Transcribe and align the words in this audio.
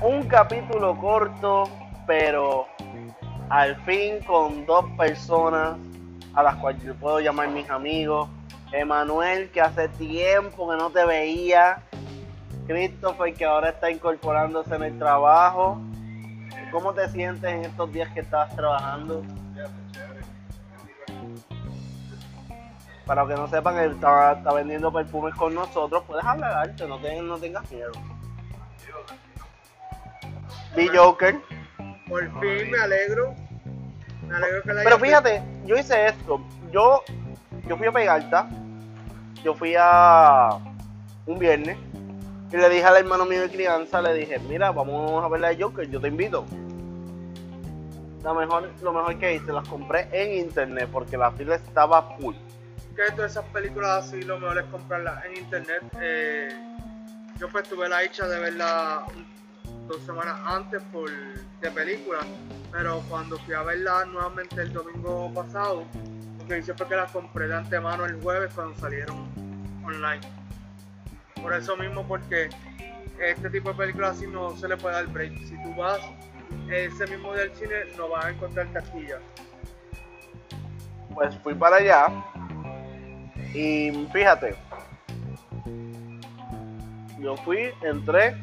Un 0.00 0.28
capítulo 0.28 0.96
corto, 0.96 1.64
pero 2.06 2.66
al 3.50 3.74
fin 3.84 4.20
con 4.24 4.64
dos 4.64 4.84
personas 4.96 5.76
a 6.34 6.42
las 6.44 6.54
cuales 6.56 6.82
yo 6.84 6.94
puedo 6.94 7.18
llamar 7.18 7.48
mis 7.48 7.68
amigos. 7.68 8.28
Emanuel, 8.70 9.50
que 9.50 9.60
hace 9.60 9.88
tiempo 9.88 10.70
que 10.70 10.76
no 10.76 10.90
te 10.90 11.04
veía. 11.04 11.82
Christopher, 12.68 13.34
que 13.34 13.44
ahora 13.44 13.70
está 13.70 13.90
incorporándose 13.90 14.76
en 14.76 14.84
el 14.84 14.98
trabajo. 14.98 15.80
¿Cómo 16.70 16.92
te 16.92 17.08
sientes 17.08 17.50
en 17.50 17.64
estos 17.64 17.92
días 17.92 18.10
que 18.12 18.20
estás 18.20 18.54
trabajando? 18.54 19.24
Para 23.08 23.22
los 23.22 23.30
que 23.30 23.40
no 23.40 23.48
sepan, 23.48 23.78
él 23.78 23.92
está, 23.92 24.32
está 24.32 24.52
vendiendo 24.52 24.92
perfumes 24.92 25.34
con 25.34 25.54
nosotros. 25.54 26.04
Puedes 26.06 26.22
hablar 26.22 26.74
no, 26.86 26.98
no 27.22 27.38
tengas 27.38 27.70
miedo. 27.72 27.90
B 30.76 30.90
Joker. 30.94 31.40
Por 32.06 32.24
fin 32.38 32.70
me 32.70 32.78
alegro. 32.78 33.34
Me 34.26 34.36
alegro 34.36 34.62
que 34.62 34.72
la 34.74 34.84
Pero 34.84 34.98
fíjate, 34.98 35.42
yo 35.64 35.78
hice 35.78 36.08
esto. 36.08 36.38
Yo, 36.70 37.02
yo 37.66 37.78
fui 37.78 37.86
a 37.86 37.92
Pegalta. 37.92 38.46
Yo 39.42 39.54
fui 39.54 39.74
a 39.78 40.58
un 41.24 41.38
viernes. 41.38 41.78
Y 42.52 42.56
le 42.58 42.68
dije 42.68 42.84
al 42.84 42.98
hermano 42.98 43.24
mío 43.24 43.40
de 43.40 43.48
crianza, 43.48 44.02
le 44.02 44.12
dije, 44.12 44.38
mira, 44.40 44.70
vamos 44.70 45.24
a 45.24 45.28
ver 45.28 45.40
la 45.40 45.48
de 45.48 45.62
Joker, 45.62 45.88
yo 45.88 45.98
te 45.98 46.08
invito. 46.08 46.44
La 48.22 48.34
mejor, 48.34 48.70
lo 48.82 48.92
mejor 48.92 49.18
que 49.18 49.36
hice, 49.36 49.50
las 49.50 49.66
compré 49.66 50.08
en 50.12 50.44
internet 50.44 50.90
porque 50.92 51.16
la 51.16 51.30
fila 51.30 51.54
estaba 51.54 52.02
full 52.18 52.34
que 52.98 53.12
todas 53.12 53.30
esas 53.30 53.44
películas 53.46 54.06
así 54.06 54.22
lo 54.22 54.40
mejor 54.40 54.58
es 54.58 54.64
comprarlas 54.64 55.24
en 55.26 55.36
internet. 55.36 55.82
Eh, 56.00 56.48
yo 57.38 57.48
pues 57.48 57.68
tuve 57.68 57.88
la 57.88 58.00
dicha 58.00 58.26
de 58.26 58.40
verla 58.40 59.04
dos 59.86 60.02
semanas 60.02 60.36
antes 60.44 60.82
por 60.92 61.08
de 61.08 61.70
película, 61.70 62.18
pero 62.72 63.00
cuando 63.08 63.38
fui 63.38 63.54
a 63.54 63.62
verla 63.62 64.04
nuevamente 64.06 64.60
el 64.62 64.72
domingo 64.72 65.32
pasado, 65.32 65.84
lo 66.40 66.48
que 66.48 66.58
hice 66.58 66.74
fue 66.74 66.88
que 66.88 66.96
las 66.96 67.12
compré 67.12 67.46
de 67.46 67.54
antemano 67.54 68.04
el 68.04 68.20
jueves 68.20 68.52
cuando 68.52 68.76
salieron 68.80 69.28
online. 69.84 70.20
Por 71.40 71.54
eso 71.54 71.76
mismo, 71.76 72.06
porque 72.06 72.48
este 73.20 73.48
tipo 73.50 73.68
de 73.70 73.76
películas 73.76 74.16
así 74.16 74.26
no 74.26 74.56
se 74.56 74.66
le 74.66 74.76
puede 74.76 74.96
dar 74.96 75.06
break. 75.06 75.38
Si 75.44 75.62
tú 75.62 75.72
vas 75.76 76.00
ese 76.68 77.06
mismo 77.06 77.32
del 77.32 77.54
cine, 77.54 77.84
no 77.96 78.08
vas 78.08 78.24
a 78.24 78.30
encontrar 78.30 78.66
taquilla. 78.72 79.20
Pues 81.14 81.36
fui 81.38 81.54
para 81.54 81.76
allá 81.76 82.24
y 83.54 84.06
fíjate, 84.12 84.56
yo 87.20 87.36
fui, 87.38 87.70
entré, 87.82 88.36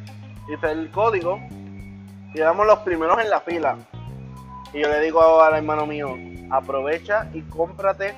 hice 0.53 0.71
el 0.71 0.91
código 0.91 1.39
y 2.33 2.39
éramos 2.39 2.67
los 2.67 2.79
primeros 2.79 3.19
en 3.19 3.29
la 3.29 3.39
fila. 3.41 3.77
Y 4.73 4.81
yo 4.81 4.89
le 4.89 4.99
digo 4.99 5.41
al 5.41 5.55
hermano 5.55 5.85
mío, 5.85 6.15
aprovecha 6.51 7.29
y 7.33 7.41
cómprate 7.43 8.15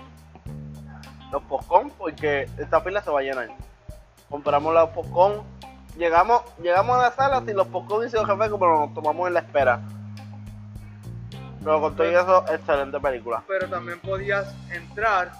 los 1.31 1.44
postcon 1.44 1.91
porque 1.97 2.49
esta 2.57 2.81
fila 2.81 3.01
se 3.01 3.11
va 3.11 3.19
a 3.19 3.23
llenar. 3.23 3.49
Compramos 4.29 4.73
los 4.73 4.89
postcon, 4.89 5.44
llegamos, 5.97 6.41
llegamos 6.61 6.97
a 6.97 7.03
la 7.03 7.11
sala 7.11 7.44
sin 7.45 7.55
los 7.55 7.67
postcon 7.67 8.07
y 8.07 8.09
sin 8.09 8.19
los 8.19 8.27
jefes, 8.27 8.51
pero 8.59 8.79
nos 8.79 8.94
tomamos 8.94 9.27
en 9.27 9.33
la 9.33 9.39
espera. 9.41 9.81
Pero 11.63 11.81
con 11.81 11.95
todo 11.95 12.07
eso, 12.07 12.45
excelente 12.51 12.99
película. 12.99 13.44
Pero 13.47 13.67
también 13.69 13.99
podías 13.99 14.55
entrar 14.72 15.31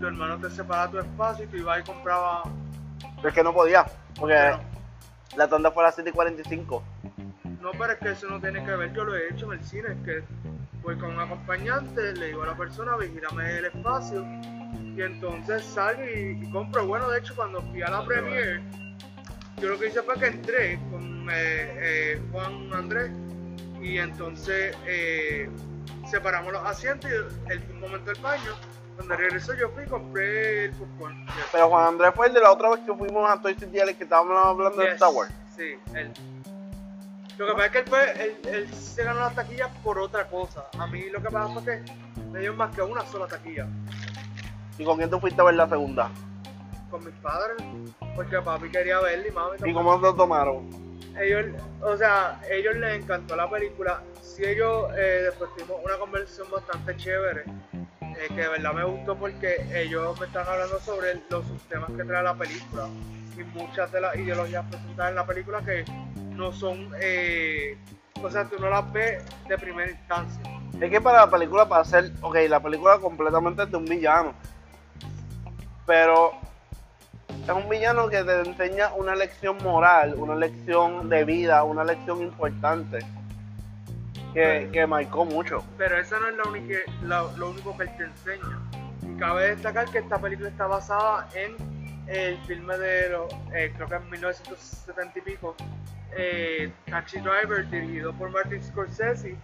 tu 0.00 0.06
hermano 0.06 0.38
te 0.38 0.50
separaba 0.50 0.90
tu 0.90 0.98
espacio 0.98 1.44
y 1.44 1.48
tú 1.48 1.56
ibas 1.56 1.80
y 1.80 1.82
compraba. 1.84 2.42
es 3.24 3.32
que 3.34 3.42
no 3.42 3.52
podía, 3.52 3.86
porque 4.18 4.56
la 5.36 5.48
tanda 5.48 5.70
fue 5.70 5.82
a 5.82 5.86
las 5.86 5.94
7 5.94 6.10
y 6.10 6.12
45. 6.12 6.82
No, 7.60 7.70
pero 7.72 7.92
es 7.92 7.98
que 7.98 8.10
eso 8.10 8.28
no 8.28 8.40
tiene 8.40 8.64
que 8.64 8.76
ver, 8.76 8.92
yo 8.92 9.04
lo 9.04 9.16
he 9.16 9.28
hecho 9.30 9.52
en 9.52 9.58
el 9.58 9.64
cine, 9.64 9.88
es 9.92 10.04
que 10.04 10.24
voy 10.82 10.96
con 10.98 11.12
un 11.12 11.20
acompañante, 11.20 12.12
le 12.14 12.26
digo 12.28 12.42
a 12.42 12.46
la 12.46 12.56
persona, 12.56 12.96
vigírame 12.96 13.58
el 13.58 13.64
espacio, 13.66 14.24
y 14.96 15.02
entonces 15.02 15.64
salgo 15.64 16.02
y, 16.04 16.48
compro. 16.52 16.86
Bueno, 16.86 17.10
de 17.10 17.18
hecho, 17.18 17.34
cuando 17.34 17.60
fui 17.62 17.82
a 17.82 17.90
la 17.90 18.04
premiere, 18.04 18.62
yo 19.56 19.70
lo 19.70 19.78
que 19.78 19.88
hice 19.88 20.02
fue 20.02 20.14
que 20.14 20.26
entré 20.26 20.78
con 20.90 21.28
eh, 21.28 21.32
eh, 21.32 22.22
Juan 22.30 22.72
Andrés, 22.72 23.10
y 23.80 23.98
entonces 23.98 24.76
eh, 24.86 25.50
separamos 26.08 26.52
los 26.52 26.64
asientos 26.64 27.10
y 27.10 27.52
el, 27.52 27.62
el 27.62 27.74
momento 27.74 28.12
del 28.12 28.22
baño 28.22 28.52
cuando 28.96 29.14
regresó 29.14 29.54
yo 29.54 29.68
fui 29.70 29.84
y 29.84 29.86
compré 29.86 30.64
el 30.64 30.72
popcorn. 30.72 31.26
Pero 31.52 31.68
Juan 31.68 31.88
Andrés 31.88 32.12
fue 32.14 32.26
el 32.28 32.34
de 32.34 32.40
la 32.40 32.50
otra 32.50 32.70
vez 32.70 32.80
que 32.80 32.94
fuimos 32.94 33.30
a 33.30 33.40
Toy 33.40 33.54
City 33.54 33.78
que 33.94 34.04
estábamos 34.04 34.44
hablando 34.44 34.82
de 34.82 34.88
Star 34.92 35.10
Wars. 35.12 35.32
Sí, 35.54 35.76
él. 35.94 36.12
Lo 37.38 37.46
que 37.46 37.52
pasa 37.52 37.66
es 37.66 37.72
que 37.72 37.78
él, 37.78 37.84
fue, 37.86 38.36
él, 38.50 38.74
se 38.74 39.04
ganó 39.04 39.20
las 39.20 39.34
taquillas 39.34 39.70
por 39.84 39.98
otra 39.98 40.26
cosa. 40.26 40.66
A 40.78 40.86
mí 40.86 41.10
lo 41.10 41.20
que 41.20 41.28
pasa 41.28 41.52
fue 41.52 41.62
que 41.64 41.92
me 42.32 42.40
dio 42.40 42.54
más 42.54 42.74
que 42.74 42.80
una 42.80 43.04
sola 43.04 43.26
taquilla. 43.26 43.66
¿Y 44.78 44.84
con 44.84 44.96
quién 44.96 45.10
tú 45.10 45.20
fuiste 45.20 45.40
a 45.40 45.44
ver 45.44 45.54
la 45.54 45.68
segunda? 45.68 46.10
Con 46.90 47.04
mis 47.04 47.14
padres, 47.16 47.56
porque 48.14 48.40
papi 48.40 48.70
quería 48.70 49.00
verla 49.00 49.28
y 49.28 49.30
mami 49.30 49.50
también. 49.58 49.70
¿Y 49.70 49.74
cómo 49.74 49.98
lo 49.98 50.14
tomaron? 50.14 50.86
Ellos, 51.18 51.46
o 51.82 51.96
sea, 51.96 52.40
ellos 52.50 52.74
les 52.76 53.02
encantó 53.02 53.36
la 53.36 53.50
película. 53.50 54.02
Si 54.22 54.44
ellos 54.44 54.86
eh, 54.96 55.22
después 55.24 55.50
tuvimos 55.56 55.84
una 55.84 55.98
conversación 55.98 56.50
bastante 56.50 56.96
chévere 56.96 57.44
eh, 58.18 58.28
que 58.28 58.42
de 58.42 58.48
verdad 58.48 58.72
me 58.72 58.84
gustó 58.84 59.16
porque 59.16 59.66
ellos 59.74 60.18
me 60.18 60.26
están 60.26 60.46
hablando 60.48 60.80
sobre 60.80 61.20
los 61.28 61.46
sistemas 61.46 61.90
que 61.96 62.04
trae 62.04 62.22
la 62.22 62.34
película 62.34 62.88
y 63.36 63.44
muchas 63.58 63.92
de 63.92 64.00
las 64.00 64.16
ideologías 64.16 64.64
presentadas 64.70 65.10
en 65.10 65.16
la 65.16 65.26
película 65.26 65.60
que 65.60 65.84
no 66.30 66.52
son, 66.52 66.90
eh, 67.00 67.76
o 68.22 68.30
sea, 68.30 68.44
tú 68.46 68.56
no 68.58 68.70
las 68.70 68.90
ves 68.92 69.22
de 69.48 69.58
primera 69.58 69.90
instancia. 69.90 70.42
Es 70.80 70.90
que 70.90 71.00
para 71.00 71.26
la 71.26 71.30
película, 71.30 71.68
para 71.68 71.82
hacer, 71.82 72.12
ok, 72.20 72.36
la 72.48 72.60
película 72.60 72.98
completamente 72.98 73.66
de 73.66 73.76
un 73.76 73.84
villano, 73.84 74.34
pero 75.86 76.32
es 77.42 77.50
un 77.50 77.68
villano 77.68 78.08
que 78.08 78.24
te 78.24 78.40
enseña 78.40 78.92
una 78.94 79.14
lección 79.14 79.58
moral, 79.62 80.14
una 80.16 80.34
lección 80.34 81.08
de 81.08 81.24
vida, 81.24 81.64
una 81.64 81.84
lección 81.84 82.20
importante 82.22 82.98
que, 84.36 84.68
que 84.70 84.86
marcó 84.86 85.24
mucho. 85.24 85.64
Pero 85.78 85.98
eso 85.98 86.20
no 86.20 86.28
es 86.28 86.36
lo 86.36 86.50
único, 86.50 86.74
lo, 87.02 87.50
único 87.50 87.74
que 87.74 87.84
él 87.84 87.96
te 87.96 88.04
enseña. 88.04 89.18
Cabe 89.18 89.48
destacar 89.48 89.88
que 89.88 89.98
esta 89.98 90.18
película 90.18 90.50
está 90.50 90.66
basada 90.66 91.26
en 91.34 91.56
el 92.06 92.36
filme 92.46 92.76
de, 92.76 93.08
los, 93.08 93.32
eh, 93.54 93.72
creo 93.74 93.88
que 93.88 93.94
en 93.94 94.10
1970 94.10 95.18
y 95.18 95.22
pico, 95.22 95.56
eh, 96.14 96.70
Taxi 96.84 97.18
Driver, 97.18 97.68
dirigido 97.70 98.12
por 98.12 98.30
Martin 98.30 98.62
Scorsese, 98.62 99.36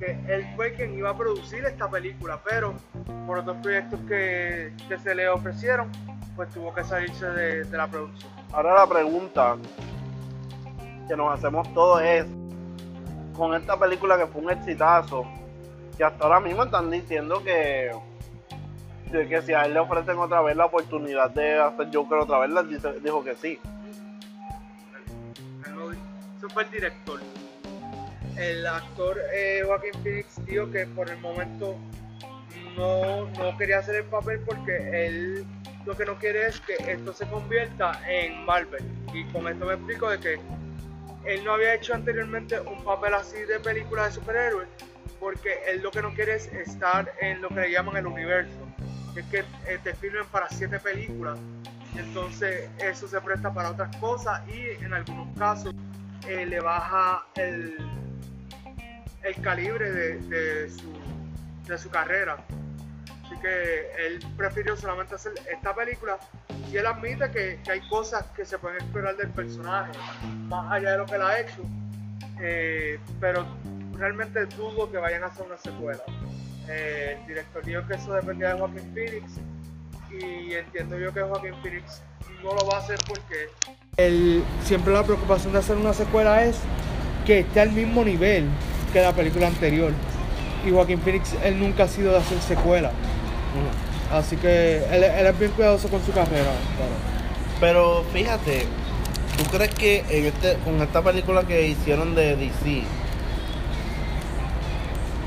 que 0.00 0.18
él 0.28 0.44
fue 0.56 0.74
quien 0.74 0.98
iba 0.98 1.10
a 1.10 1.16
producir 1.16 1.64
esta 1.64 1.88
película, 1.88 2.40
pero 2.44 2.74
por 3.28 3.38
otros 3.38 3.56
proyectos 3.58 4.00
que, 4.08 4.72
que 4.88 4.98
se 4.98 5.14
le 5.14 5.28
ofrecieron, 5.28 5.88
pues 6.34 6.50
tuvo 6.50 6.74
que 6.74 6.82
salirse 6.82 7.26
de, 7.26 7.62
de 7.62 7.76
la 7.76 7.86
producción. 7.86 8.32
Ahora 8.52 8.74
la 8.74 8.86
pregunta 8.88 9.56
que 11.06 11.16
nos 11.16 11.32
hacemos 11.32 11.72
todos 11.74 12.02
es, 12.02 12.26
con 13.36 13.54
esta 13.54 13.78
película 13.78 14.18
que 14.18 14.26
fue 14.26 14.42
un 14.42 14.50
exitazo, 14.50 15.26
que 15.96 16.04
hasta 16.04 16.24
ahora 16.24 16.40
mismo 16.40 16.64
están 16.64 16.90
diciendo 16.90 17.42
que, 17.42 17.90
que 19.10 19.42
si 19.42 19.52
a 19.52 19.62
él 19.62 19.74
le 19.74 19.80
ofrecen 19.80 20.18
otra 20.18 20.40
vez 20.42 20.56
la 20.56 20.66
oportunidad 20.66 21.30
de 21.30 21.58
hacer 21.60 21.88
Joker 21.92 22.18
otra 22.18 22.38
vez, 22.38 22.68
dice, 22.68 23.00
dijo 23.00 23.22
que 23.24 23.34
sí. 23.36 23.58
Eso 26.38 26.48
fue 26.50 26.64
el 26.64 26.70
director. 26.70 27.20
El 28.36 28.66
actor 28.66 29.18
eh, 29.32 29.62
Joaquín 29.64 29.92
Phoenix 30.02 30.44
dijo 30.46 30.70
que 30.70 30.86
por 30.86 31.08
el 31.08 31.18
momento 31.18 31.76
no, 32.76 33.26
no 33.26 33.56
quería 33.58 33.78
hacer 33.78 33.96
el 33.96 34.04
papel 34.04 34.40
porque 34.40 35.06
él 35.06 35.46
lo 35.84 35.96
que 35.96 36.04
no 36.04 36.16
quiere 36.16 36.46
es 36.46 36.60
que 36.60 36.74
esto 36.90 37.12
se 37.12 37.26
convierta 37.26 38.00
en 38.08 38.44
Marvel. 38.44 38.84
Y 39.12 39.24
con 39.32 39.48
esto 39.48 39.66
me 39.66 39.74
explico 39.74 40.08
de 40.08 40.18
que 40.20 40.40
él 41.24 41.44
no 41.44 41.52
había 41.52 41.74
hecho 41.74 41.94
anteriormente 41.94 42.60
un 42.60 42.82
papel 42.84 43.14
así 43.14 43.38
de 43.40 43.60
película 43.60 44.06
de 44.06 44.12
superhéroes 44.12 44.68
porque 45.22 45.60
él 45.68 45.82
lo 45.82 45.92
que 45.92 46.02
no 46.02 46.12
quiere 46.14 46.34
es 46.34 46.46
estar 46.48 47.12
en 47.20 47.40
lo 47.40 47.48
que 47.48 47.54
le 47.54 47.70
llaman 47.70 47.96
el 47.96 48.06
universo, 48.08 48.58
que 49.14 49.20
es 49.20 49.26
que 49.26 49.38
eh, 49.68 49.78
te 49.84 49.94
filmen 49.94 50.24
para 50.32 50.48
siete 50.48 50.80
películas, 50.80 51.38
entonces 51.96 52.68
eso 52.78 53.06
se 53.06 53.20
presta 53.20 53.54
para 53.54 53.70
otras 53.70 53.96
cosas 53.98 54.42
y 54.48 54.84
en 54.84 54.92
algunos 54.92 55.38
casos 55.38 55.72
eh, 56.26 56.44
le 56.44 56.58
baja 56.58 57.24
el, 57.36 57.76
el 59.22 59.42
calibre 59.42 59.92
de, 59.92 60.68
su, 60.68 60.92
de 61.68 61.78
su 61.78 61.88
carrera. 61.88 62.44
Así 63.32 63.40
que 63.40 64.06
él 64.06 64.18
prefirió 64.36 64.76
solamente 64.76 65.14
hacer 65.14 65.32
esta 65.50 65.74
película 65.74 66.18
y 66.70 66.76
él 66.76 66.86
admite 66.86 67.30
que, 67.30 67.58
hay 67.70 67.80
cosas 67.88 68.26
que 68.36 68.44
se 68.44 68.58
pueden 68.58 68.78
esperar 68.78 69.16
del 69.16 69.30
personaje, 69.30 69.92
más 70.48 70.70
allá 70.70 70.92
de 70.92 70.98
lo 70.98 71.06
que 71.06 71.14
él 71.14 71.22
ha 71.22 71.40
hecho, 71.40 71.62
eh, 72.40 72.98
pero 73.20 73.46
realmente 73.94 74.44
dudo 74.46 74.90
que 74.90 74.98
vayan 74.98 75.22
a 75.22 75.26
hacer 75.26 75.46
una 75.46 75.56
secuela. 75.56 76.02
Eh, 76.68 77.16
el 77.20 77.26
director 77.26 77.64
dijo 77.64 77.86
que 77.86 77.94
eso 77.94 78.12
dependía 78.12 78.54
de 78.54 78.60
Joaquin 78.60 78.94
Phoenix 78.94 79.40
y 80.10 80.52
entiendo 80.52 80.98
yo 80.98 81.12
que 81.12 81.22
Joaquín 81.22 81.54
Phoenix 81.62 82.02
no 82.42 82.54
lo 82.54 82.66
va 82.66 82.76
a 82.76 82.80
hacer 82.80 82.98
porque 83.08 83.48
el, 83.96 84.42
siempre 84.64 84.92
la 84.92 85.04
preocupación 85.04 85.54
de 85.54 85.60
hacer 85.60 85.76
una 85.76 85.94
secuela 85.94 86.44
es 86.44 86.58
que 87.26 87.40
esté 87.40 87.60
al 87.60 87.72
mismo 87.72 88.04
nivel 88.04 88.44
que 88.92 89.00
la 89.00 89.14
película 89.14 89.46
anterior. 89.46 89.92
Y 90.66 90.70
Joaquín 90.70 91.00
Phoenix, 91.00 91.34
él 91.42 91.58
nunca 91.58 91.84
ha 91.84 91.88
sido 91.88 92.12
de 92.12 92.18
hacer 92.18 92.40
secuela. 92.40 92.92
Así 94.12 94.36
que 94.36 94.78
él, 94.92 95.04
él 95.04 95.26
es 95.26 95.38
bien 95.38 95.50
cuidadoso 95.52 95.88
con 95.88 96.04
su 96.04 96.12
carrera. 96.12 96.50
Pero 97.60 98.04
fíjate, 98.12 98.66
¿tú 99.38 99.44
crees 99.56 99.74
que 99.74 100.04
en 100.10 100.26
este, 100.26 100.56
con 100.64 100.80
esta 100.82 101.00
película 101.02 101.44
que 101.44 101.66
hicieron 101.68 102.14
de 102.14 102.36
DC 102.36 102.82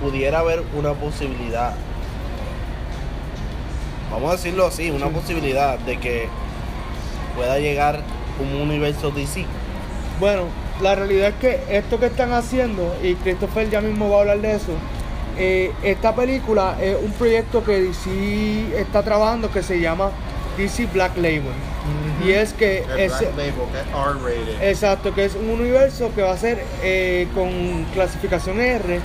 pudiera 0.01 0.39
haber 0.39 0.63
una 0.77 0.94
posibilidad? 0.94 1.74
Vamos 4.12 4.30
a 4.30 4.36
decirlo 4.36 4.68
así, 4.68 4.92
una 4.92 5.07
Sí. 5.07 5.13
posibilidad 5.13 5.80
de 5.80 5.98
que 5.98 6.28
pueda 7.36 7.57
llegar 7.60 8.01
un 8.39 8.62
universo 8.62 9.12
DC. 9.12 9.45
Bueno, 10.19 10.44
la 10.81 10.95
realidad 10.95 11.30
es 11.30 11.36
que 11.36 11.78
esto 11.78 12.00
que 12.00 12.06
están 12.07 12.31
haciendo, 12.33 12.95
y 13.04 13.16
Christopher 13.16 13.69
ya 13.69 13.81
mismo 13.81 14.10
va 14.10 14.18
a 14.18 14.19
hablar 14.21 14.39
de 14.39 14.56
eso, 14.56 14.74
eh, 15.38 15.72
esta 15.84 16.16
película 16.16 16.78
es 16.82 16.96
un 17.02 17.12
proyecto 17.14 17.64
que 17.64 17.82
DC 17.82 18.80
está 18.80 19.04
trabajando 19.04 19.52
que 19.52 19.62
se 19.64 19.80
llama 19.80 20.12
DC 20.58 20.88
Black 20.94 21.18
Label. 21.18 21.54
Y 22.26 22.32
es 22.32 22.54
que 22.54 22.80
El 22.80 23.00
es, 23.00 23.20
Black 23.20 23.32
Label, 23.38 23.54
que 23.72 23.80
es 23.80 23.88
R-rated. 23.88 24.70
exacto, 24.70 25.14
que 25.14 25.26
es 25.26 25.36
un 25.36 25.50
universo 25.50 26.12
que 26.16 26.22
va 26.22 26.32
a 26.32 26.38
ser 26.38 26.64
eh, 26.82 27.28
con 27.36 27.86
clasificación 27.94 28.60
R 28.60 29.00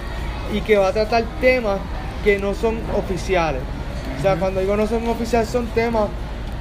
y 0.52 0.60
que 0.62 0.76
va 0.76 0.88
a 0.88 0.92
tratar 0.92 1.24
temas 1.40 1.78
que 2.24 2.38
no 2.38 2.54
son 2.54 2.78
oficiales. 2.96 3.62
O 4.18 4.22
sea, 4.22 4.36
cuando 4.36 4.60
digo 4.60 4.76
no 4.76 4.86
son 4.86 5.06
oficiales 5.08 5.48
son 5.48 5.66
temas 5.68 6.08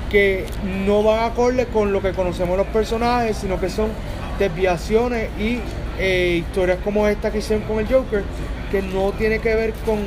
que 0.10 0.46
no 0.86 1.04
van 1.04 1.24
acorde 1.32 1.68
con 1.68 1.94
lo 1.94 2.02
que 2.02 2.14
conocemos 2.14 2.58
los 2.58 2.68
personajes, 2.68 3.38
sino 3.38 3.60
que 3.60 3.70
son 3.70 3.90
desviaciones 4.40 5.30
y 5.40 5.60
eh, 6.00 6.38
historias 6.40 6.80
como 6.84 7.08
esta 7.08 7.32
que 7.32 7.40
hicieron 7.40 7.66
con 7.68 7.80
el 7.80 7.88
Joker, 7.88 8.24
que 8.70 8.82
no 8.82 9.12
tiene 9.12 9.40
que 9.40 9.56
ver 9.56 9.74
con, 9.86 10.00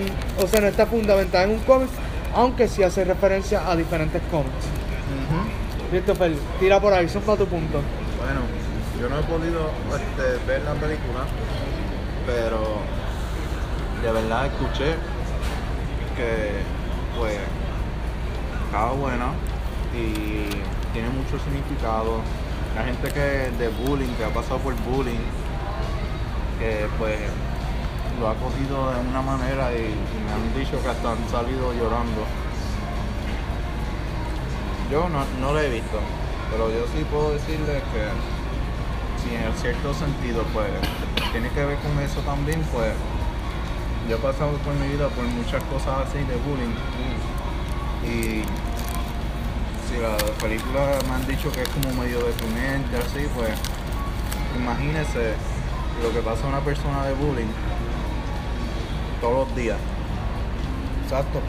o 0.43 0.47
sea, 0.47 0.61
no 0.61 0.69
está 0.69 0.87
fundamentada 0.87 1.45
en 1.45 1.51
un 1.51 1.59
cómic, 1.61 1.89
aunque 2.35 2.69
sí 2.69 2.83
hace 2.83 3.05
referencia 3.05 3.69
a 3.71 3.77
diferentes 3.77 4.23
cómics. 4.31 4.67
Ujú. 5.13 5.91
Christopher, 5.91 6.33
tira 6.59 6.81
por 6.81 6.93
ahí, 6.93 7.09
son 7.09 7.23
para 7.23 7.39
tu 7.39 7.47
punto. 7.47 7.83
Bueno, 8.19 8.41
yo 9.01 9.09
no 9.09 9.19
he 9.19 9.23
podido 9.25 9.71
este, 9.91 10.47
ver 10.47 10.63
la 10.63 10.75
película, 10.75 11.27
pero 12.27 12.79
de 14.03 14.13
verdad 14.13 14.47
escuché 14.47 14.95
que 16.17 16.63
pues 17.19 17.37
estaba 18.67 18.93
buena 18.93 19.33
y 19.95 20.49
tiene 20.93 21.09
mucho 21.11 21.39
significado. 21.45 22.21
La 22.75 22.85
gente 22.85 23.11
que 23.11 23.51
de 23.63 23.69
bullying, 23.69 24.15
que 24.15 24.25
ha 24.25 24.31
pasado 24.33 24.59
por 24.61 24.75
bullying, 24.77 25.21
que 26.59 26.87
pues 26.99 27.19
lo 28.23 28.29
ha 28.31 28.35
cogido 28.37 28.95
de 28.95 29.01
una 29.01 29.21
manera 29.21 29.73
y, 29.75 29.83
me 30.23 30.31
han 30.31 30.55
dicho 30.55 30.81
que 30.81 30.89
hasta 30.89 31.11
han 31.11 31.29
salido 31.29 31.75
llorando. 31.75 32.23
Yo 34.91 35.09
no, 35.09 35.25
no 35.41 35.53
lo 35.53 35.59
he 35.59 35.69
visto, 35.69 35.99
pero 36.51 36.71
yo 36.71 36.87
sí 36.95 37.05
puedo 37.11 37.33
decirle 37.33 37.83
que 37.91 38.03
si 39.19 39.35
en 39.35 39.53
cierto 39.59 39.93
sentido 39.93 40.45
pues 40.55 40.71
tiene 41.33 41.49
que 41.51 41.65
ver 41.65 41.79
con 41.79 41.99
eso 41.99 42.21
también, 42.21 42.63
pues 42.73 42.95
yo 44.09 44.17
he 44.17 44.19
pasado 44.21 44.53
por 44.59 44.75
mi 44.75 44.87
vida 44.87 45.09
por 45.09 45.25
muchas 45.25 45.63
cosas 45.65 46.07
así 46.07 46.19
de 46.19 46.37
bullying 46.47 46.75
y 48.03 48.43
si 49.87 49.99
la 50.01 50.17
película 50.41 50.99
me 51.09 51.15
han 51.15 51.27
dicho 51.27 51.51
que 51.51 51.63
es 51.63 51.69
como 51.71 52.03
medio 52.03 52.23
deprimente 52.23 52.97
así, 52.99 53.27
pues 53.35 53.51
imagínese 54.57 55.35
lo 56.03 56.13
que 56.13 56.21
pasa 56.21 56.45
a 56.47 56.49
una 56.49 56.61
persona 56.61 57.07
de 57.07 57.15
bullying 57.15 57.51
todos 59.23 59.47
los 59.49 59.57
días. 59.57 59.79
Exacto. 61.05 61.41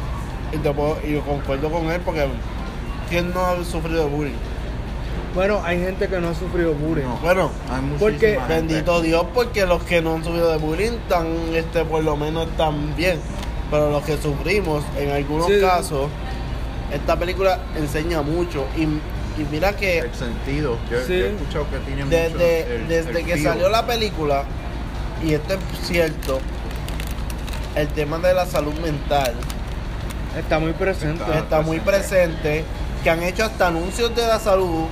Y, 0.53 0.57
te 0.57 0.71
puedo- 0.71 0.97
y 1.05 1.13
yo 1.13 1.21
concuerdo 1.23 1.69
con 1.69 1.91
él 1.91 1.99
porque 2.05 2.27
¿quién 3.09 3.33
no 3.33 3.45
ha 3.45 3.63
sufrido 3.65 4.07
bullying? 4.07 4.33
Bueno, 5.35 5.59
hay 5.63 5.79
gente 5.79 6.07
que 6.07 6.19
no 6.19 6.29
ha 6.29 6.35
sufrido 6.35 6.73
bullying. 6.75 7.05
No. 7.05 7.17
Bueno, 7.17 7.49
Hay 7.69 7.81
Porque- 7.99 8.33
gente. 8.39 8.47
bendito 8.47 9.01
Dios 9.01 9.25
porque 9.33 9.65
los 9.65 9.83
que 9.83 10.01
no 10.01 10.13
han 10.13 10.23
sufrido 10.23 10.51
de 10.51 10.57
bullying 10.57 10.91
están, 10.91 11.27
este, 11.53 11.83
por 11.85 12.03
lo 12.03 12.15
menos 12.15 12.47
están 12.47 12.95
bien. 12.95 13.19
Pero 13.71 13.89
los 13.89 14.03
que 14.03 14.15
sufrimos, 14.17 14.83
en 14.97 15.09
algunos 15.11 15.47
Sí. 15.47 15.59
casos, 15.59 16.07
esta 16.93 17.17
película 17.17 17.57
enseña 17.75 18.21
mucho. 18.21 18.65
Y, 18.77 18.83
y 18.83 19.47
mira 19.51 19.75
que 19.75 19.97
el 19.99 20.13
sentido. 20.13 20.77
Yo, 20.91 20.99
Sí. 21.07 21.17
yo 21.17 21.25
he 21.25 21.29
escuchado 21.33 21.65
que 21.71 21.77
tiene 21.79 22.05
mucho 22.05 22.15
desde, 22.15 22.75
el- 22.75 22.87
desde 22.87 23.09
el 23.19 23.25
que 23.25 23.33
feel. 23.33 23.43
salió 23.43 23.69
la 23.69 23.87
película, 23.87 24.43
y 25.25 25.33
esto 25.33 25.55
es 25.55 25.59
cierto, 25.87 26.39
el 27.75 27.87
tema 27.89 28.17
de 28.19 28.33
la 28.33 28.45
salud 28.45 28.73
mental 28.79 29.33
Está 30.37 30.57
muy 30.59 30.73
presente. 30.73 31.21
Está- 31.23 31.37
está 31.39 31.61
muy 31.61 31.79
presente, 31.79 32.63
que 33.03 33.09
han 33.09 33.21
hecho 33.21 33.45
hasta 33.45 33.67
anuncios 33.67 34.15
de 34.15 34.25
la 34.25 34.39
salud 34.39 34.85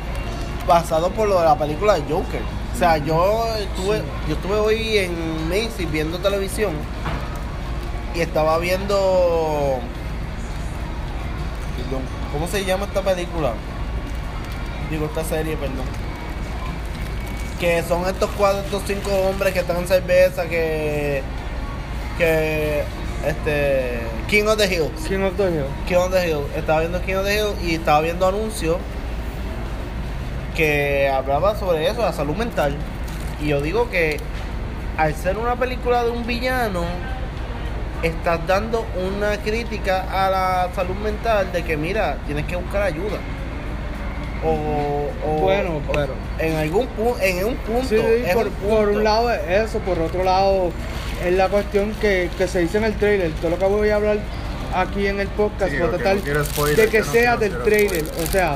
basados 0.68 1.12
por 1.14 1.28
lo 1.28 1.40
de 1.40 1.46
la 1.46 1.58
película 1.58 1.96
de 1.96 2.02
Joker. 2.02 2.42
O 2.76 2.78
sea, 2.78 2.98
yo 2.98 3.46
estuve, 3.58 4.04
yo 4.28 4.36
estuve 4.36 4.56
hoy 4.58 4.98
en 5.00 5.50
Macy's 5.50 5.92
viendo 5.92 6.20
televisión 6.20 6.74
y 8.14 8.22
estaba 8.22 8.58
viendo 8.60 9.80
perdón, 11.78 12.02
¿cómo 12.32 12.48
se 12.48 12.64
llama 12.64 12.86
esta 12.86 13.02
película? 13.02 13.54
Digo 14.92 15.06
esta 15.06 15.24
serie, 15.24 15.56
perdón. 15.58 15.86
Que 17.60 17.84
son 17.84 18.06
estos 18.08 18.30
cuatro, 18.38 18.62
estos 18.62 18.84
cinco 18.86 19.10
hombres 19.28 19.54
que 19.54 19.60
están 19.60 19.78
en 19.78 19.88
cerveza, 19.88 20.46
que 20.48 21.22
que 22.26 22.84
este 23.28 24.00
King 24.28 24.46
of 24.48 24.58
the 24.58 24.68
Hills. 24.68 25.08
King 25.08 25.24
of 25.24 25.36
the 25.38 25.44
Hill. 25.52 25.66
King 25.88 25.96
of 25.98 26.12
the 26.12 26.28
Hill. 26.28 26.42
Estaba 26.56 26.80
viendo 26.82 27.02
King 27.02 27.16
of 27.16 27.26
the 27.26 27.34
Hill 27.36 27.48
y 27.64 27.76
estaba 27.76 28.02
viendo 28.02 28.28
anuncios 28.28 28.78
que 30.56 31.10
hablaba 31.10 31.56
sobre 31.58 31.88
eso, 31.90 32.02
la 32.02 32.14
salud 32.14 32.36
mental. 32.36 32.76
Y 33.42 33.48
yo 33.48 33.62
digo 33.62 33.90
que 33.90 34.18
al 34.98 35.16
ser 35.16 35.38
una 35.38 35.56
película 35.56 36.04
de 36.04 36.12
un 36.12 36.26
villano, 36.28 36.84
estás 38.04 38.46
dando 38.48 38.86
una 39.08 39.38
crítica 39.38 40.06
a 40.12 40.30
la 40.30 40.70
salud 40.76 40.96
mental 40.96 41.52
de 41.52 41.64
que 41.64 41.78
mira, 41.78 42.18
tienes 42.26 42.46
que 42.46 42.56
buscar 42.56 42.82
ayuda. 42.84 43.18
O, 44.44 45.08
o- 45.28 45.40
Bueno, 45.42 45.82
pero- 45.94 46.14
en 46.40 46.56
algún 46.56 46.88
punto, 46.88 47.20
en 47.22 47.46
un 47.46 47.56
punto, 47.58 47.88
Sí, 47.88 47.96
es 48.26 48.34
por, 48.34 48.48
un 48.48 48.54
por 48.54 48.70
punto. 48.86 48.98
un 48.98 49.04
lado 49.04 49.32
es 49.32 49.70
eso, 49.70 49.80
por 49.80 50.00
otro 50.00 50.24
lado 50.24 50.72
es 51.26 51.34
la 51.36 51.50
cuestión 51.50 51.94
que, 52.02 52.30
que 52.38 52.48
se 52.48 52.60
dice 52.60 52.78
en 52.78 52.86
el 52.86 52.94
trailer. 52.96 53.32
Todo 53.34 53.52
lo 53.52 53.60
que 53.60 53.66
voy 53.66 53.90
a 53.90 53.96
hablar 53.98 54.18
aquí 54.74 55.08
en 55.08 55.20
el 55.20 55.28
podcast 55.30 55.72
Sí, 55.72 55.78
voy 55.78 55.88
a 55.88 55.92
lo 55.92 55.98
que 55.98 56.04
tratar 56.04 56.16
no 56.18 56.24
quiero 56.24 56.46
spoiler, 56.46 56.76
de 56.78 56.88
que 56.88 57.00
no 57.00 57.06
sea 57.06 57.38
del 57.38 57.64
trailer. 57.64 58.06
spoiler. 58.06 58.28
O 58.28 58.32
sea, 58.32 58.54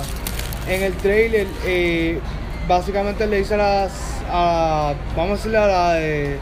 en 0.67 0.84
el 0.84 0.93
trailer 0.93 1.48
eh, 1.65 2.19
básicamente 2.67 3.27
le 3.27 3.38
dice 3.38 3.53
a 3.55 3.57
las, 3.57 3.91
a- 4.31 4.93
vamos 5.15 5.31
a 5.31 5.36
decirle 5.36 5.57
a 5.57 5.67
la, 5.67 5.93
de- 5.93 6.38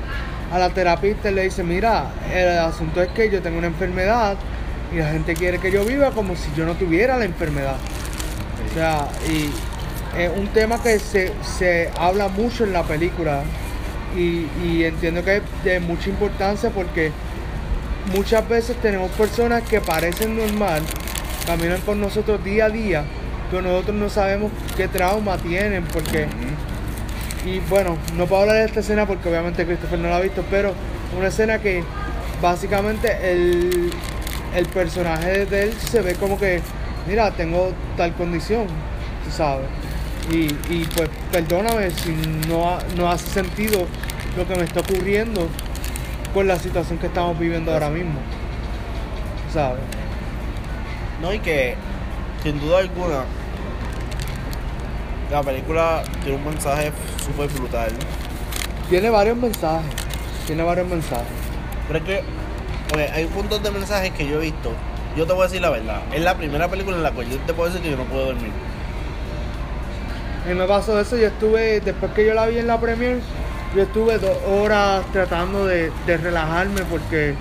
a 0.51 0.59
la 0.59 0.69
terapista, 0.69 1.31
le 1.31 1.43
dice, 1.43 1.63
mira, 1.63 2.11
el 2.33 2.57
asunto 2.59 3.01
es 3.01 3.09
que 3.09 3.29
yo 3.29 3.41
tengo 3.41 3.57
una 3.57 3.67
enfermedad 3.67 4.35
y 4.93 4.97
la 4.97 5.09
gente 5.09 5.33
quiere 5.33 5.57
que 5.57 5.71
yo 5.71 5.83
viva 5.83 6.11
como 6.11 6.35
si 6.35 6.49
yo 6.55 6.65
no 6.65 6.75
tuviera 6.75 7.17
la 7.17 7.25
enfermedad. 7.25 7.75
O 8.69 8.73
sea, 8.75 9.07
y 9.27 9.49
es 10.21 10.29
un 10.37 10.47
tema 10.49 10.81
que 10.81 10.99
se, 10.99 11.31
se 11.57 11.89
habla 11.97 12.27
mucho 12.27 12.63
en 12.65 12.73
la 12.73 12.83
película 12.83 13.41
y, 14.15 14.47
y 14.63 14.83
entiendo 14.83 15.23
que 15.23 15.37
es 15.37 15.43
de 15.63 15.79
mucha 15.79 16.09
importancia 16.09 16.69
porque 16.69 17.11
muchas 18.13 18.47
veces 18.47 18.75
tenemos 18.81 19.11
personas 19.11 19.63
que 19.63 19.79
parecen 19.81 20.35
normal, 20.37 20.81
caminan 21.45 21.81
con 21.81 22.01
nosotros 22.01 22.43
día 22.43 22.65
a 22.65 22.69
día, 22.69 23.03
pero 23.49 23.61
nosotros 23.61 23.95
no 23.95 24.09
sabemos 24.09 24.51
qué 24.75 24.87
trauma 24.87 25.37
tienen 25.37 25.83
porque... 25.85 26.27
Y 27.45 27.59
bueno, 27.69 27.97
no 28.15 28.25
puedo 28.25 28.43
hablar 28.43 28.57
de 28.57 28.65
esta 28.65 28.79
escena 28.79 29.05
porque 29.05 29.27
obviamente 29.27 29.65
Christopher 29.65 29.99
no 29.99 30.09
la 30.09 30.17
ha 30.17 30.21
visto, 30.21 30.45
pero 30.49 30.73
una 31.17 31.27
escena 31.27 31.59
que 31.59 31.83
básicamente 32.41 33.09
el, 33.31 33.91
el 34.55 34.65
personaje 34.67 35.45
de 35.45 35.63
él 35.63 35.73
se 35.73 36.01
ve 36.01 36.15
como 36.15 36.39
que, 36.39 36.61
mira, 37.05 37.31
tengo 37.31 37.73
tal 37.97 38.13
condición, 38.13 38.67
tú 39.25 39.31
sabes. 39.35 39.65
Y, 40.31 40.45
y 40.73 40.87
pues 40.95 41.09
perdóname 41.31 41.91
si 41.91 42.11
no, 42.47 42.77
no 42.97 43.11
hace 43.11 43.29
sentido 43.29 43.85
lo 44.37 44.47
que 44.47 44.55
me 44.55 44.63
está 44.63 44.79
ocurriendo 44.79 45.47
con 46.33 46.47
la 46.47 46.57
situación 46.57 46.97
que 46.97 47.07
estamos 47.07 47.37
viviendo 47.37 47.73
ahora 47.73 47.89
mismo. 47.89 48.19
¿Sabes? 49.51 49.81
No, 51.21 51.33
y 51.33 51.39
que 51.39 51.75
sin 52.41 52.59
duda 52.59 52.79
alguna 52.79 53.23
la 55.31 55.41
película 55.41 56.03
tiene 56.23 56.37
un 56.37 56.45
mensaje 56.45 56.91
súper 57.25 57.49
brutal. 57.49 57.91
Tiene 58.89 59.09
varios 59.09 59.37
mensajes. 59.37 59.91
Tiene 60.45 60.63
varios 60.63 60.87
mensajes. 60.87 61.27
Pero 61.87 61.99
es 61.99 62.05
que 62.05 63.11
hay 63.11 63.25
puntos 63.25 63.63
de 63.63 63.71
mensajes 63.71 64.11
que 64.11 64.27
yo 64.27 64.35
he 64.41 64.45
visto 64.45 64.71
yo 65.15 65.27
te 65.27 65.33
voy 65.33 65.43
a 65.43 65.45
decir 65.45 65.61
la 65.61 65.69
verdad. 65.69 66.01
Es 66.11 66.21
la 66.21 66.35
primera 66.35 66.67
película 66.67 66.97
en 66.97 67.03
la 67.03 67.11
cual 67.11 67.29
yo 67.29 67.37
te 67.39 67.53
puedo 67.53 67.69
decir 67.69 67.83
que 67.83 67.91
yo 67.91 67.97
no 67.97 68.05
puedo 68.05 68.25
dormir. 68.25 68.51
Mí 70.47 70.53
me 70.53 70.65
pasó 70.65 70.99
eso, 70.99 71.15
yo 71.15 71.27
estuve, 71.27 71.79
después 71.79 72.11
que 72.11 72.25
yo 72.25 72.33
la 72.33 72.47
vi 72.47 72.57
en 72.57 72.67
la 72.67 72.79
premier, 72.79 73.19
yo 73.73 73.83
estuve 73.83 74.17
dos 74.17 74.37
horas 74.47 75.05
tratando 75.13 75.65
de, 75.65 75.89
de 76.05 76.17
relajarme 76.17 76.81
porque 76.89 77.33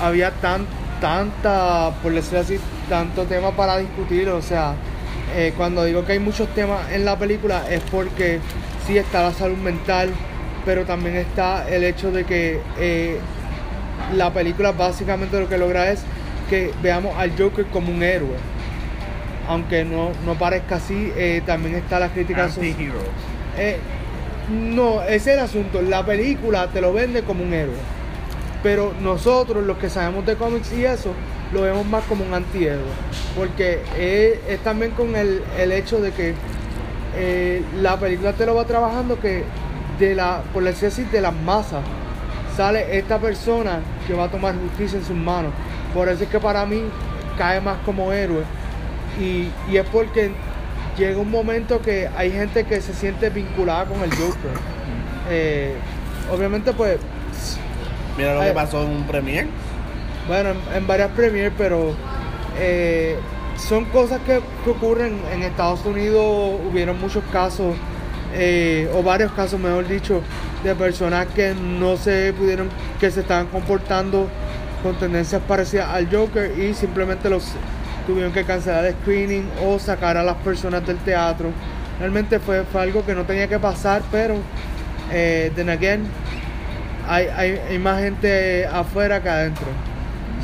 había 0.00 0.30
tan, 0.30 0.64
tanta, 1.00 1.92
por 2.02 2.12
decirlo 2.12 2.40
así, 2.40 2.58
tanto 2.88 3.24
tema 3.24 3.50
para 3.50 3.78
discutir. 3.78 4.28
O 4.28 4.40
sea, 4.40 4.74
eh, 5.34 5.52
cuando 5.56 5.84
digo 5.84 6.04
que 6.04 6.12
hay 6.12 6.18
muchos 6.18 6.48
temas 6.54 6.92
en 6.92 7.04
la 7.04 7.18
película 7.18 7.64
es 7.68 7.82
porque 7.90 8.38
sí 8.86 8.96
está 8.96 9.22
la 9.22 9.32
salud 9.32 9.56
mental, 9.56 10.10
pero 10.64 10.84
también 10.84 11.16
está 11.16 11.68
el 11.68 11.84
hecho 11.84 12.12
de 12.12 12.24
que 12.24 12.60
eh, 12.78 13.18
la 14.14 14.32
película 14.32 14.72
básicamente 14.72 15.40
lo 15.40 15.48
que 15.48 15.58
logra 15.58 15.90
es 15.90 16.00
que 16.48 16.72
veamos 16.80 17.16
al 17.18 17.36
Joker 17.36 17.66
como 17.66 17.92
un 17.92 18.02
héroe. 18.02 18.36
Aunque 19.48 19.84
no, 19.84 20.10
no 20.24 20.34
parezca 20.34 20.76
así, 20.76 21.12
eh, 21.16 21.42
también 21.46 21.76
está 21.76 22.00
la 22.00 22.08
crítica 22.08 22.48
social. 22.48 22.92
Eh, 23.56 23.78
no, 24.50 25.02
ese 25.02 25.14
es 25.14 25.26
el 25.28 25.38
asunto. 25.38 25.82
La 25.82 26.04
película 26.04 26.68
te 26.68 26.80
lo 26.80 26.92
vende 26.92 27.22
como 27.22 27.44
un 27.44 27.52
héroe. 27.52 27.74
Pero 28.62 28.92
nosotros, 29.00 29.64
los 29.64 29.78
que 29.78 29.88
sabemos 29.88 30.26
de 30.26 30.34
cómics 30.36 30.72
y 30.72 30.84
eso, 30.84 31.12
lo 31.52 31.62
vemos 31.62 31.86
más 31.86 32.04
como 32.04 32.24
un 32.24 32.34
antihéroe. 32.34 32.82
Porque 33.36 33.80
es, 33.96 34.52
es 34.52 34.60
también 34.60 34.92
con 34.92 35.14
el, 35.14 35.42
el 35.58 35.72
hecho 35.72 36.00
de 36.00 36.10
que 36.12 36.34
eh, 37.16 37.62
la 37.80 37.98
película 37.98 38.32
te 38.32 38.44
lo 38.46 38.54
va 38.54 38.64
trabajando 38.64 39.20
que 39.20 39.44
de 39.98 40.14
la, 40.14 40.42
por 40.52 40.62
decir 40.64 41.06
de 41.06 41.20
las 41.20 41.34
masas 41.34 41.82
sale 42.56 42.98
esta 42.98 43.18
persona 43.18 43.80
que 44.06 44.14
va 44.14 44.24
a 44.24 44.28
tomar 44.28 44.54
justicia 44.54 44.98
en 44.98 45.04
sus 45.04 45.16
manos. 45.16 45.52
Por 45.94 46.08
eso 46.08 46.24
es 46.24 46.28
que 46.28 46.40
para 46.40 46.66
mí 46.66 46.82
cae 47.38 47.60
más 47.60 47.78
como 47.84 48.12
héroe. 48.12 48.42
Y, 49.18 49.48
y 49.70 49.76
es 49.76 49.86
porque 49.88 50.32
llega 50.98 51.18
un 51.18 51.30
momento 51.30 51.80
que 51.80 52.08
hay 52.16 52.30
gente 52.30 52.64
que 52.64 52.80
se 52.80 52.92
siente 52.94 53.30
vinculada 53.30 53.86
con 53.86 54.02
el 54.02 54.10
Joker. 54.10 54.50
Eh, 55.30 55.74
obviamente, 56.32 56.72
pues, 56.72 56.98
Mira 58.16 58.34
lo 58.34 58.40
que 58.40 58.52
pasó 58.52 58.82
en 58.82 58.90
un 58.90 59.06
premier. 59.06 59.46
bueno, 60.28 60.50
en, 60.50 60.58
en 60.76 60.86
varias 60.86 61.10
premiers, 61.12 61.52
pero 61.56 61.94
eh, 62.58 63.16
son 63.56 63.84
cosas 63.86 64.20
que, 64.26 64.40
que 64.64 64.70
ocurren 64.70 65.18
en 65.32 65.42
Estados 65.42 65.84
Unidos. 65.84 66.60
Hubieron 66.70 66.98
muchos 67.00 67.22
casos, 67.32 67.74
eh, 68.34 68.90
o 68.94 69.02
varios 69.02 69.32
casos, 69.32 69.60
mejor 69.60 69.86
dicho, 69.86 70.22
de 70.64 70.74
personas 70.74 71.26
que 71.34 71.54
no 71.54 71.96
se 71.96 72.32
pudieron, 72.32 72.68
que 73.00 73.10
se 73.10 73.20
estaban 73.20 73.46
comportando 73.48 74.28
con 74.82 74.94
tendencias 74.98 75.42
parecidas 75.46 75.88
al 75.90 76.08
Joker 76.10 76.58
y 76.58 76.74
simplemente 76.74 77.28
los 77.30 77.44
tuvieron 78.06 78.32
que 78.32 78.44
cancelar 78.44 78.84
el 78.84 78.94
screening 78.94 79.48
o 79.64 79.78
sacar 79.78 80.16
a 80.16 80.22
las 80.22 80.36
personas 80.36 80.86
del 80.86 80.98
teatro. 80.98 81.50
Realmente 81.98 82.38
fue, 82.38 82.64
fue 82.64 82.82
algo 82.82 83.04
que 83.04 83.14
no 83.14 83.24
tenía 83.24 83.48
que 83.48 83.58
pasar, 83.58 84.02
pero 84.10 84.36
eh, 85.12 85.50
then 85.54 85.70
again, 85.70 86.06
hay, 87.08 87.26
hay, 87.26 87.60
hay 87.68 87.78
más 87.78 88.00
gente 88.00 88.66
afuera 88.66 89.22
que 89.22 89.28
adentro, 89.28 89.66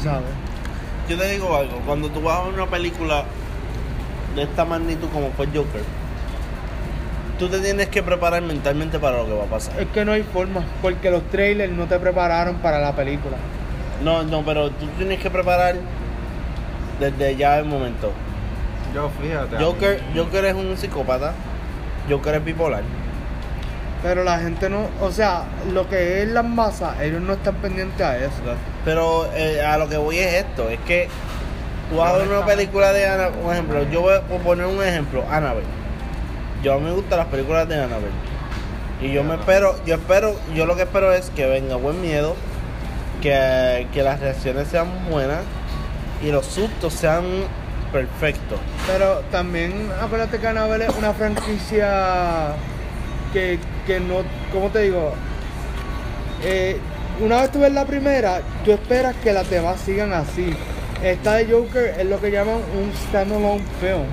¿sabes? 0.02 0.28
Yo 1.08 1.18
te 1.18 1.28
digo 1.28 1.54
algo, 1.56 1.78
cuando 1.86 2.08
tú 2.08 2.22
vas 2.22 2.40
a 2.40 2.44
ver 2.44 2.54
una 2.54 2.66
película 2.66 3.24
de 4.34 4.42
esta 4.44 4.64
magnitud 4.64 5.08
como 5.12 5.30
fue 5.32 5.46
Joker, 5.46 5.82
tú 7.38 7.48
te 7.48 7.58
tienes 7.58 7.88
que 7.88 8.02
preparar 8.02 8.42
mentalmente 8.42 8.98
para 8.98 9.18
lo 9.18 9.26
que 9.26 9.32
va 9.34 9.44
a 9.44 9.46
pasar. 9.48 9.80
Es 9.80 9.88
que 9.88 10.04
no 10.04 10.12
hay 10.12 10.22
forma, 10.22 10.64
porque 10.80 11.10
los 11.10 11.28
trailers 11.30 11.72
no 11.72 11.86
te 11.86 11.98
prepararon 11.98 12.56
para 12.56 12.80
la 12.80 12.94
película. 12.94 13.36
No, 14.02 14.22
no, 14.22 14.44
pero 14.44 14.70
tú 14.70 14.86
tienes 14.96 15.20
que 15.20 15.30
preparar 15.30 15.76
desde 17.02 17.36
ya 17.36 17.58
el 17.58 17.64
momento. 17.64 18.12
Yo 18.94 19.10
fíjate. 19.20 19.56
Joker, 19.56 20.00
Joker 20.14 20.44
es 20.44 20.54
un 20.54 20.76
psicópata, 20.76 21.32
Joker 22.08 22.36
es 22.36 22.44
bipolar. 22.44 22.82
Pero 24.02 24.24
la 24.24 24.38
gente 24.38 24.68
no, 24.68 24.88
o 25.00 25.12
sea, 25.12 25.44
lo 25.72 25.88
que 25.88 26.22
es 26.22 26.28
las 26.28 26.44
masas, 26.44 27.00
ellos 27.00 27.22
no 27.22 27.34
están 27.34 27.54
pendientes 27.56 28.00
a 28.00 28.18
eso. 28.18 28.34
Pero 28.84 29.28
eh, 29.34 29.62
a 29.62 29.78
lo 29.78 29.88
que 29.88 29.96
voy 29.96 30.18
es 30.18 30.44
esto, 30.44 30.68
es 30.68 30.80
que 30.80 31.08
tú 31.88 31.96
vas 31.96 32.12
a 32.12 32.18
ver 32.18 32.28
una 32.28 32.44
película 32.44 32.92
de 32.92 33.06
Annabelle, 33.06 33.42
por 33.42 33.52
ejemplo, 33.52 33.90
yo 33.90 34.00
voy 34.00 34.14
a 34.14 34.22
poner 34.42 34.66
un 34.66 34.82
ejemplo, 34.82 35.24
Annabelle. 35.30 35.66
Yo 36.62 36.74
a 36.74 36.78
mí 36.78 36.84
me 36.84 36.92
gustan 36.92 37.18
las 37.18 37.28
películas 37.28 37.68
de 37.68 37.76
Annabelle. 37.76 38.32
Y 39.00 39.12
yo 39.12 39.24
me 39.24 39.34
espero, 39.34 39.76
yo 39.84 39.94
espero, 39.94 40.34
yo 40.54 40.66
lo 40.66 40.76
que 40.76 40.82
espero 40.82 41.12
es 41.12 41.30
que 41.30 41.46
venga 41.46 41.76
buen 41.76 42.00
miedo, 42.00 42.34
que, 43.20 43.86
que 43.92 44.02
las 44.02 44.20
reacciones 44.20 44.68
sean 44.68 44.88
buenas 45.10 45.40
y 46.22 46.30
los 46.30 46.46
sustos 46.46 46.92
sean 46.92 47.24
perfectos. 47.92 48.58
Pero 48.86 49.20
también 49.30 49.90
acuérdate 50.00 50.38
que 50.38 50.46
Annabelle 50.46 50.86
es 50.86 50.94
una 50.96 51.12
franquicia 51.12 52.54
que, 53.32 53.58
que 53.86 54.00
no, 54.00 54.22
¿cómo 54.52 54.70
te 54.70 54.80
digo? 54.82 55.12
Eh, 56.44 56.78
una 57.20 57.42
vez 57.42 57.52
tú 57.52 57.60
ves 57.60 57.72
la 57.72 57.84
primera, 57.84 58.40
tú 58.64 58.72
esperas 58.72 59.14
que 59.22 59.32
las 59.32 59.48
demás 59.50 59.80
sigan 59.84 60.12
así. 60.12 60.54
Esta 61.02 61.34
de 61.34 61.46
Joker 61.52 61.96
es 61.98 62.06
lo 62.06 62.20
que 62.20 62.30
llaman 62.30 62.56
un 62.56 62.92
standalone 63.08 63.62
film, 63.80 64.04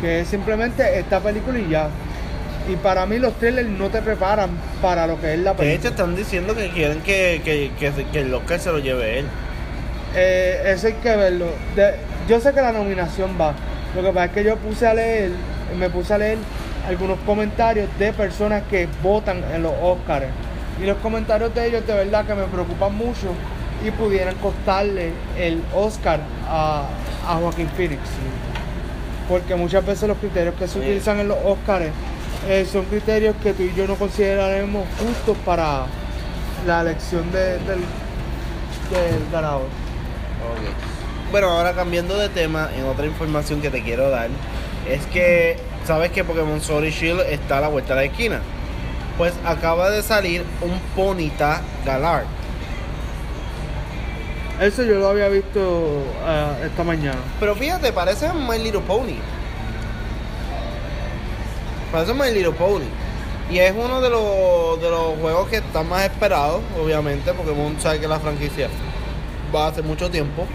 que 0.00 0.20
es 0.20 0.28
simplemente 0.28 0.98
esta 0.98 1.20
película 1.20 1.58
y 1.58 1.68
ya. 1.68 1.88
Y 2.70 2.76
para 2.76 3.06
mí 3.06 3.18
los 3.18 3.34
trailers 3.38 3.68
no 3.68 3.88
te 3.88 4.00
preparan 4.02 4.50
para 4.80 5.06
lo 5.06 5.20
que 5.20 5.34
es 5.34 5.40
la 5.40 5.50
De 5.52 5.56
película. 5.58 5.78
hecho 5.78 5.88
están 5.88 6.16
diciendo 6.16 6.54
que 6.54 6.70
quieren 6.70 7.00
que, 7.02 7.40
que, 7.44 7.70
que, 7.78 8.04
que 8.06 8.20
el 8.20 8.32
Oscar 8.32 8.58
se 8.60 8.70
lo 8.70 8.78
lleve 8.78 9.20
él. 9.20 9.26
Eh, 10.14 10.62
eso 10.74 10.86
hay 10.88 10.92
que 10.94 11.16
verlo. 11.16 11.46
De- 11.74 11.94
yo 12.28 12.40
sé 12.40 12.52
que 12.52 12.60
la 12.60 12.72
nominación 12.72 13.36
va. 13.40 13.54
Lo 13.96 14.02
que 14.02 14.08
pasa 14.08 14.24
es 14.26 14.32
que 14.32 14.44
yo 14.44 14.56
puse 14.56 14.86
a 14.86 14.94
leer, 14.94 15.30
me 15.78 15.90
puse 15.90 16.14
a 16.14 16.18
leer 16.18 16.38
algunos 16.88 17.18
comentarios 17.20 17.88
de 17.98 18.12
personas 18.12 18.62
que 18.70 18.88
votan 19.02 19.42
en 19.54 19.62
los 19.62 19.72
Oscars. 19.82 20.26
Y 20.82 20.86
los 20.86 20.96
comentarios 20.98 21.54
de 21.54 21.66
ellos 21.66 21.86
de 21.86 21.94
verdad 21.94 22.24
que 22.24 22.34
me 22.34 22.44
preocupan 22.44 22.94
mucho 22.96 23.28
y 23.86 23.90
pudieran 23.90 24.34
costarle 24.36 25.12
el 25.38 25.62
Oscar 25.74 26.20
a, 26.48 26.84
a 27.28 27.34
Joaquín 27.36 27.68
Phoenix. 27.76 28.00
Porque 29.28 29.54
muchas 29.54 29.84
veces 29.84 30.08
los 30.08 30.18
criterios 30.18 30.54
que 30.58 30.66
se 30.68 30.78
utilizan 30.78 31.20
en 31.20 31.28
los 31.28 31.38
Oscars 31.44 31.86
eh, 32.48 32.66
son 32.70 32.84
criterios 32.86 33.34
que 33.42 33.52
tú 33.52 33.62
y 33.62 33.72
yo 33.74 33.86
no 33.86 33.94
consideraremos 33.94 34.84
justos 34.98 35.36
para 35.44 35.84
la 36.66 36.80
elección 36.80 37.30
de- 37.32 37.58
del, 37.58 37.80
del 38.90 39.30
ganador. 39.32 39.66
Bueno, 41.30 41.48
ahora 41.48 41.72
cambiando 41.72 42.18
de 42.18 42.28
tema, 42.28 42.68
en 42.76 42.84
otra 42.84 43.06
información 43.06 43.62
que 43.62 43.70
te 43.70 43.82
quiero 43.82 44.10
dar, 44.10 44.28
es 44.86 45.06
que 45.06 45.56
sabes 45.86 46.10
que 46.12 46.24
Pokémon 46.24 46.60
Sword 46.60 46.84
y 46.84 46.90
Shield 46.90 47.20
está 47.20 47.58
a 47.58 47.60
la 47.62 47.68
vuelta 47.68 47.94
de 47.94 48.00
la 48.00 48.04
esquina. 48.04 48.40
Pues 49.16 49.32
acaba 49.44 49.90
de 49.90 50.02
salir 50.02 50.44
un 50.60 50.78
Ponita 50.94 51.62
Galar. 51.86 52.24
Eso 54.60 54.82
yo 54.84 54.98
lo 54.98 55.08
había 55.08 55.28
visto 55.28 56.04
ah, 56.26 56.52
esta 56.62 56.84
mañana. 56.84 57.18
Pero 57.40 57.54
fíjate, 57.54 57.92
parece 57.92 58.30
My 58.32 58.58
Little 58.58 58.82
Pony. 58.82 59.16
Parece 61.90 62.12
My 62.12 62.30
Little 62.30 62.52
Pony. 62.52 62.84
Y 63.50 63.58
es 63.58 63.72
uno 63.74 64.00
de 64.00 64.10
los, 64.10 64.80
de 64.80 64.90
los 64.90 65.18
juegos 65.20 65.48
que 65.48 65.56
están 65.56 65.88
más 65.88 66.04
esperados, 66.04 66.60
obviamente, 66.78 67.32
Pokémon 67.32 67.80
sabe 67.80 68.00
que 68.00 68.08
la 68.08 68.20
franquicia 68.20 68.68
va 69.54 69.68
hace 69.68 69.82
mucho 69.82 70.10
tiempo. 70.10 70.46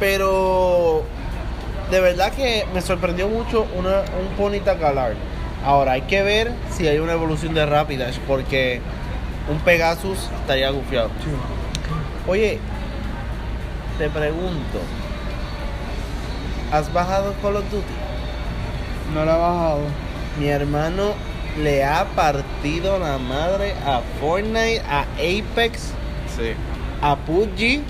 Pero 0.00 1.04
de 1.90 2.00
verdad 2.00 2.32
que 2.32 2.66
me 2.74 2.80
sorprendió 2.80 3.28
mucho 3.28 3.66
una, 3.76 4.00
un 4.20 4.36
Ponyta 4.36 4.74
Galar. 4.74 5.14
Ahora 5.64 5.92
hay 5.92 6.02
que 6.02 6.22
ver 6.22 6.52
si 6.70 6.88
hay 6.88 6.98
una 6.98 7.12
evolución 7.12 7.54
de 7.54 7.64
Rapidash, 7.66 8.18
porque 8.26 8.80
un 9.48 9.58
Pegasus 9.60 10.28
estaría 10.40 10.70
gufiado. 10.70 11.10
Oye, 12.26 12.58
te 13.98 14.08
pregunto, 14.10 14.78
¿has 16.72 16.92
bajado 16.92 17.34
Call 17.42 17.56
of 17.56 17.70
Duty? 17.70 17.92
No 19.14 19.24
la 19.24 19.36
he 19.36 19.38
bajado. 19.38 19.80
Mi 20.40 20.48
hermano 20.48 21.12
le 21.62 21.84
ha 21.84 22.06
partido 22.16 22.98
la 22.98 23.18
madre 23.18 23.74
a 23.86 24.00
Fortnite, 24.20 24.80
a 24.88 25.02
Apex, 25.18 25.92
Sí. 26.34 26.54
a 27.02 27.14
PUBG 27.16 27.82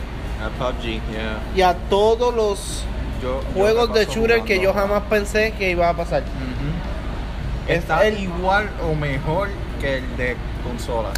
A 0.44 0.48
PUBG, 0.58 0.82
yeah. 0.82 1.38
y 1.54 1.62
a 1.62 1.74
todos 1.88 2.34
los 2.34 2.84
Yo, 3.22 3.40
juegos 3.54 3.92
de 3.94 4.06
shooter 4.06 4.42
que 4.42 4.60
yo 4.60 4.74
jamás 4.74 5.02
pensé 5.08 5.52
que 5.52 5.70
iba 5.70 5.88
a 5.88 5.94
pasar. 5.94 6.24
Está 7.68 8.06
el- 8.06 8.18
igual 8.18 8.68
o 8.82 8.94
mejor 8.94 9.48
que 9.80 9.98
el 9.98 10.16
de 10.16 10.36
consola. 10.64 11.10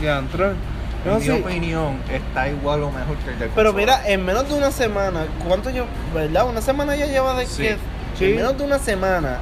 Ya 0.00 0.18
entró. 0.18 0.50
En 0.50 0.56
No, 1.04 1.18
mi 1.18 1.24
sí. 1.24 1.30
opinión, 1.30 1.98
está 2.12 2.48
igual 2.48 2.82
o 2.84 2.90
mejor 2.90 3.16
que 3.18 3.30
el 3.30 3.38
de 3.38 3.46
Pero 3.48 3.72
consola. 3.72 3.96
mira, 3.96 4.08
en 4.08 4.24
menos 4.24 4.48
de 4.48 4.54
una 4.54 4.70
semana, 4.70 5.26
¿cuánto 5.46 5.70
yo, 5.70 5.84
verdad? 6.14 6.48
Una 6.48 6.60
semana 6.60 6.94
ya 6.94 7.06
lleva 7.06 7.34
de 7.34 7.46
Sí. 7.46 7.62
que 7.62 7.76
Sí. 8.16 8.24
en 8.26 8.36
menos 8.36 8.56
de 8.58 8.64
una 8.64 8.78
semana 8.78 9.38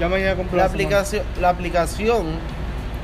Ya 0.00 0.08
mañana 0.08 0.36
compré 0.36 0.56
la 0.56 0.64
la 0.64 0.70
aplicación, 0.70 1.24
la 1.40 1.48
aplicación, 1.48 2.26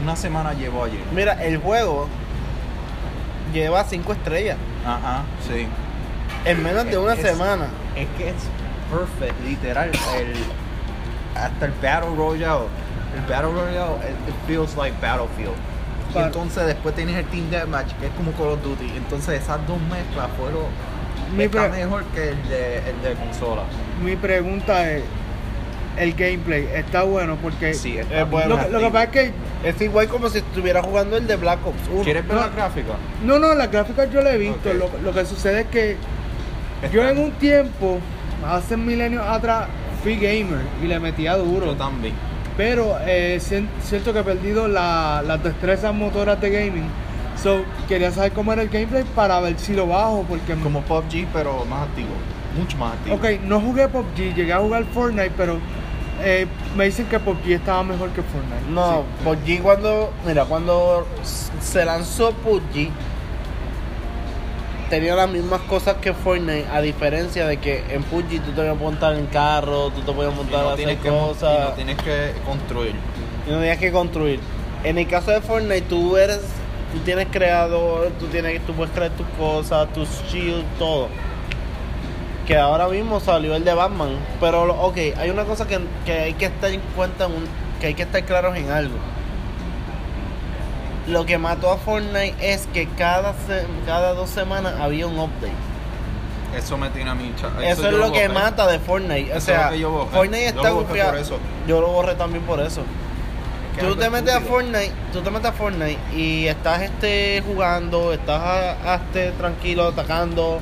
Una 0.03 0.15
semana 0.17 0.53
llevo 0.55 0.85
ayer. 0.85 1.01
mira, 1.13 1.33
el 1.45 1.59
juego 1.59 2.07
lleva 3.55 3.85
cinco 3.85 4.13
estrellas. 4.13 4.57
Ajá, 4.85 5.23
sí. 5.47 5.67
En 6.45 6.63
menos 6.63 6.85
de 6.85 6.99
una 6.99 7.15
Es- 7.15 7.23
semana. 7.23 7.67
Es 7.97 8.07
que 8.19 8.29
es 8.31 8.35
perfect, 8.91 9.41
literal. 9.45 9.91
El, 10.17 10.35
hasta 11.41 11.67
el 11.67 11.73
Battle 11.83 12.15
Royale. 12.17 12.67
El 13.17 13.23
Battle 13.23 13.53
Royale, 13.53 13.95
it, 14.09 14.29
it 14.29 14.35
feels 14.47 14.77
like 14.77 14.95
Battlefield. 15.01 15.55
Y 16.15 16.19
entonces 16.19 16.67
después 16.67 16.95
tienes 16.95 17.17
el 17.17 17.25
Team 17.27 17.51
Deathmatch, 17.51 17.93
que 17.99 18.07
es 18.07 18.13
como 18.13 18.31
Call 18.33 18.49
of 18.51 18.63
Duty. 18.63 18.93
Entonces 18.97 19.43
esas 19.43 19.67
dos 19.67 19.79
mezclas 19.91 20.29
fueron. 20.39 20.63
Mi 21.37 21.45
está 21.45 21.69
pre- 21.71 21.85
mejor 21.85 22.05
que 22.07 22.29
el 22.31 22.49
de, 22.49 22.77
el 22.79 23.03
de 23.03 23.15
consola. 23.15 23.63
Mi 24.03 24.15
pregunta 24.15 24.89
es, 24.91 25.03
el 25.97 26.13
gameplay 26.15 26.69
está 26.75 27.03
bueno 27.05 27.37
porque 27.41 27.73
Sí, 27.75 27.97
está 27.99 28.23
es 28.23 28.31
bueno. 28.31 28.57
lo, 28.57 28.65
que- 28.65 28.71
lo 28.71 28.79
que 28.81 28.87
pasa 28.87 29.05
es 29.05 29.11
que 29.11 29.33
Es 29.65 29.81
igual 29.81 30.09
como 30.09 30.29
si 30.29 30.39
estuviera 30.39 30.83
jugando 30.83 31.17
el 31.17 31.27
de 31.27 31.37
Black 31.37 31.67
Ops 31.67 31.89
1. 31.91 32.03
¿Quieres 32.03 32.27
ver 32.27 32.37
No. 32.37 32.43
la 32.43 32.49
gráfica? 32.49 32.93
no, 33.25 33.39
no, 33.39 33.55
las 33.55 33.71
gráficas 33.71 34.11
yo 34.13 34.21
las 34.21 34.35
he 34.35 34.39
visto. 34.39 34.75
Lo, 34.75 34.91
lo 35.03 35.13
que 35.15 35.25
sucede 35.25 35.63
es 35.63 35.67
que 35.69 35.97
yo 36.93 37.09
en 37.09 37.17
un 37.19 37.31
tiempo, 37.33 37.99
hace 38.47 38.77
milenios 38.77 39.27
atrás, 39.27 39.69
fui 40.03 40.17
gamer 40.17 40.59
y 40.83 40.87
le 40.87 41.01
metía 41.01 41.37
duro. 41.39 41.65
Yo 41.67 41.75
también. 41.77 42.13
Pero 42.59 42.99
eh, 43.07 43.39
sien- 43.41 43.69
siento 43.83 44.13
que 44.13 44.19
he 44.19 44.23
perdido 44.23 44.69
la- 44.69 45.23
las 45.27 45.43
destrezas 45.43 45.95
motoras 45.95 46.39
de 46.43 46.51
gaming. 46.51 46.85
So, 47.43 47.63
quería 47.89 48.11
saber 48.11 48.33
cómo 48.33 48.53
era 48.53 48.61
el 48.63 48.69
gameplay 48.69 49.05
para 49.17 49.41
ver 49.41 49.59
si 49.59 49.73
lo 49.75 49.87
bajo. 49.87 50.25
Porque 50.29 50.55
Como 50.63 50.83
PUBG, 50.83 51.27
pero 51.33 51.65
más 51.65 51.89
activo. 51.89 52.11
Mucho 52.59 52.77
más 52.77 52.93
activo. 52.93 53.17
Ok, 53.17 53.25
no 53.45 53.61
jugué 53.61 53.89
PUBG, 53.89 54.35
llegué 54.35 54.53
a 54.53 54.59
jugar 54.59 54.85
Fortnite, 54.93 55.33
pero 55.37 55.59
eh, 56.23 56.47
me 56.77 56.85
dicen 56.85 57.07
que 57.07 57.19
PUBG 57.19 57.53
estaba 57.53 57.83
mejor 57.83 58.11
que 58.11 58.23
Fortnite. 58.23 58.71
No, 58.71 59.05
PUBG 59.25 59.63
cuando, 59.63 60.13
mira, 60.27 60.45
cuando 60.45 61.07
se 61.61 61.85
lanzó 61.85 62.33
PUBG 62.33 62.91
tenía 64.91 65.15
las 65.17 65.29
mismas 65.29 65.61
cosas 65.63 65.97
que 65.97 66.13
Fortnite, 66.13 66.67
a 66.73 66.81
diferencia 66.81 67.47
de 67.47 67.57
que 67.57 67.85
en 67.91 68.03
PUBG 68.05 68.41
tú 68.43 68.51
te 68.51 68.57
podías 68.57 68.79
montar 68.79 69.15
en 69.17 69.27
carro, 69.27 69.91
tú 69.91 70.03
te 70.03 70.13
podías 70.13 70.35
montar 70.35 70.61
a 70.61 70.63
no, 70.63 70.69
hacer 70.71 70.87
tienes 70.87 71.03
que, 71.03 71.09
y 71.09 71.11
cosas 71.11 71.69
no 71.69 71.75
tienes 71.75 71.97
que 71.97 72.33
construir. 72.47 72.95
y 73.47 73.51
no 73.51 73.59
tenías 73.59 73.79
que 73.79 73.93
construir. 73.93 74.41
En 74.85 74.99
el 74.99 75.09
caso 75.09 75.31
de 75.31 75.41
Fortnite 75.41 75.83
tú 75.83 76.17
eres, 76.17 76.41
tú 76.93 77.01
tienes 77.01 77.27
creador, 77.31 78.13
tú 78.21 78.27
tienes, 78.27 78.65
tú 78.67 78.73
puedes 78.75 78.95
crear 78.95 79.11
tus 79.13 79.27
cosas, 79.39 79.93
tus 79.93 80.09
shields, 80.31 80.65
todo. 80.79 81.09
Que 82.47 82.59
ahora 82.59 82.89
mismo 82.89 83.21
salió 83.21 83.55
el 83.57 83.65
de 83.65 83.73
Batman, 83.75 84.11
pero 84.39 84.65
ok, 84.83 84.97
hay 85.19 85.31
una 85.31 85.45
cosa 85.45 85.67
que, 85.67 85.81
que 86.05 86.13
hay 86.13 86.35
que 86.35 86.47
estar 86.47 86.71
en 86.71 86.81
cuenta, 86.95 87.25
en 87.25 87.33
un- 87.33 87.49
que 87.81 87.87
hay 87.89 87.95
que 87.95 88.03
estar 88.03 88.23
claros 88.25 88.55
en 88.57 88.71
algo. 88.71 88.97
Lo 91.07 91.27
que 91.27 91.37
mató 91.39 91.71
a 91.71 91.77
Fortnite 91.77 92.35
es 92.41 92.67
que 92.73 92.87
cada, 92.89 93.33
se- 93.47 93.67
cada 93.87 94.15
dos 94.15 94.31
semanas 94.31 94.75
había 94.81 95.07
un 95.07 95.19
update. 95.19 95.53
Eso 96.57 96.79
me 96.79 96.89
tiene 96.91 97.11
a 97.11 97.15
mí. 97.15 97.33
Eso, 97.63 97.83
yo 97.83 97.89
es 97.89 97.95
lo 97.95 98.13
que 98.13 98.29
mata 98.29 98.67
de 98.67 98.79
Fortnite. 98.79 99.33
O 99.33 99.37
Eso 99.37 99.47
sea, 99.47 99.75
yo. 99.75 100.09
Fortnite 100.13 100.47
está 100.47 101.19
eso. 101.19 101.39
Yo 101.67 101.81
lo 101.81 101.89
borré 101.89 102.15
también 102.15 102.45
por 102.45 102.61
eso. 102.61 102.83
Es 103.73 103.81
que 103.81 103.87
Tú 103.87 103.97
te 103.97 104.09
metes 104.09 104.33
a. 104.35 104.41
Fortnite, 104.41 104.93
tú 105.13 105.21
te 105.21 105.31
metes 105.31 105.49
a 105.51 105.53
Fortnite 105.53 105.99
y 106.15 106.47
estás 106.47 106.83
este 106.83 107.43
jugando, 107.45 108.13
estás 108.13 108.41
a- 108.41 108.93
a 108.93 108.95
este, 108.97 109.33
tranquilo, 109.33 109.89
atacando, 109.89 110.61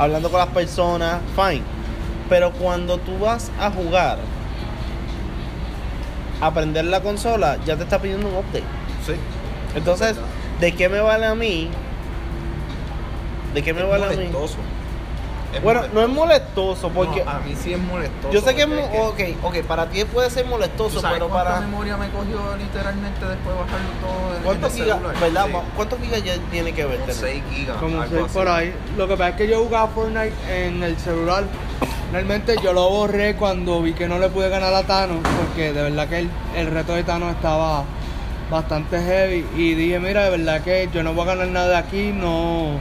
hablando 0.00 0.30
con 0.30 0.40
las 0.40 0.48
personas, 0.48 1.20
fine. 1.36 1.62
Pero 2.28 2.52
cuando 2.52 2.98
tú 2.98 3.18
vas 3.18 3.50
a 3.60 3.70
jugar, 3.70 4.18
a 6.40 6.54
prender 6.54 6.86
la 6.86 7.02
consola, 7.02 7.58
ya 7.66 7.76
te 7.76 7.82
está 7.82 8.00
pidiendo 8.00 8.28
un 8.28 8.34
update. 8.34 8.64
Sí. 9.06 9.12
Entonces. 9.74 10.16
¿de 10.58 10.72
qué 10.72 10.88
me 10.88 11.00
vale 11.00 11.26
a 11.26 11.34
mí? 11.34 11.68
¿De 13.54 13.62
qué 13.62 13.74
me 13.74 13.82
Es 13.82 13.88
vale 13.88 14.06
a 14.06 14.10
mí? 14.10 14.30
Es 15.52 15.62
Bueno, 15.62 15.82
no 15.92 16.00
es 16.02 16.08
molestoso. 16.08 16.88
porque 16.90 17.24
No, 17.24 17.30
a 17.30 17.38
mí 17.40 17.54
sí 17.60 17.72
es 17.72 17.78
molestoso. 17.80 18.32
yo 18.32 18.40
sé 18.40 18.54
que 18.54 18.62
es 18.62 18.68
mo- 18.68 18.84
ok, 19.08 19.20
ok, 19.42 19.56
para 19.66 19.86
ti 19.86 20.04
puede 20.04 20.30
ser 20.30 20.44
¿Tú 20.44 20.50
molestoso, 20.50 21.00
sabes 21.00 21.14
pero 21.18 21.28
cuánta 21.28 21.50
para 21.50 21.60
memoria 21.66 21.96
me 21.96 22.08
cogió 22.10 22.56
literalmente 22.56 23.24
después 23.26 23.56
de 23.56 23.62
bajarlo 23.62 23.90
todo 24.00 24.36
en- 24.36 24.42
¿cuántos 24.44 24.72
gigas, 24.74 24.98
celular? 24.98 25.20
verdad? 25.20 25.46
Sí. 25.48 25.52
¿Cuántos 25.76 25.98
gigas 26.00 26.24
ya 26.24 26.34
tiene 26.50 26.72
que 26.72 26.84
ver? 26.84 26.98
Como 27.00 27.06
tener? 27.12 27.20
6 27.20 27.42
gigas. 27.52 27.76
Como 27.78 28.00
algo 28.00 28.14
seis 28.16 28.24
así. 28.26 28.34
por 28.38 28.48
ahí. 28.48 28.74
Lo 28.96 29.08
que 29.08 29.16
pasa 29.16 29.28
es 29.30 29.36
que 29.36 29.48
yo 29.48 29.64
jugaba 29.64 29.88
Fortnite 29.88 30.32
en 30.66 30.82
el 30.82 30.96
celular. 30.98 31.44
Realmente 32.12 32.56
yo 32.62 32.72
lo 32.72 32.88
borré 32.88 33.36
cuando 33.36 33.82
vi 33.82 33.92
que 33.92 34.08
no 34.08 34.18
le 34.18 34.28
pude 34.28 34.48
ganar 34.48 34.72
a 34.74 34.82
Thanos, 34.84 35.18
porque 35.46 35.72
de 35.72 35.82
verdad 35.82 36.08
que 36.08 36.18
el, 36.20 36.30
el 36.56 36.66
reto 36.68 36.94
de 36.94 37.02
Thanos 37.04 37.34
estaba 37.34 37.84
bastante 38.50 39.00
heavy. 39.00 39.46
Y 39.56 39.74
dije, 39.74 39.98
mira, 40.00 40.24
de 40.24 40.30
verdad 40.30 40.60
que 40.62 40.88
yo 40.92 41.02
no 41.02 41.12
voy 41.14 41.22
a 41.24 41.34
ganar 41.34 41.48
nada 41.48 41.68
de 41.68 41.76
aquí, 41.76 42.12
no. 42.12 42.78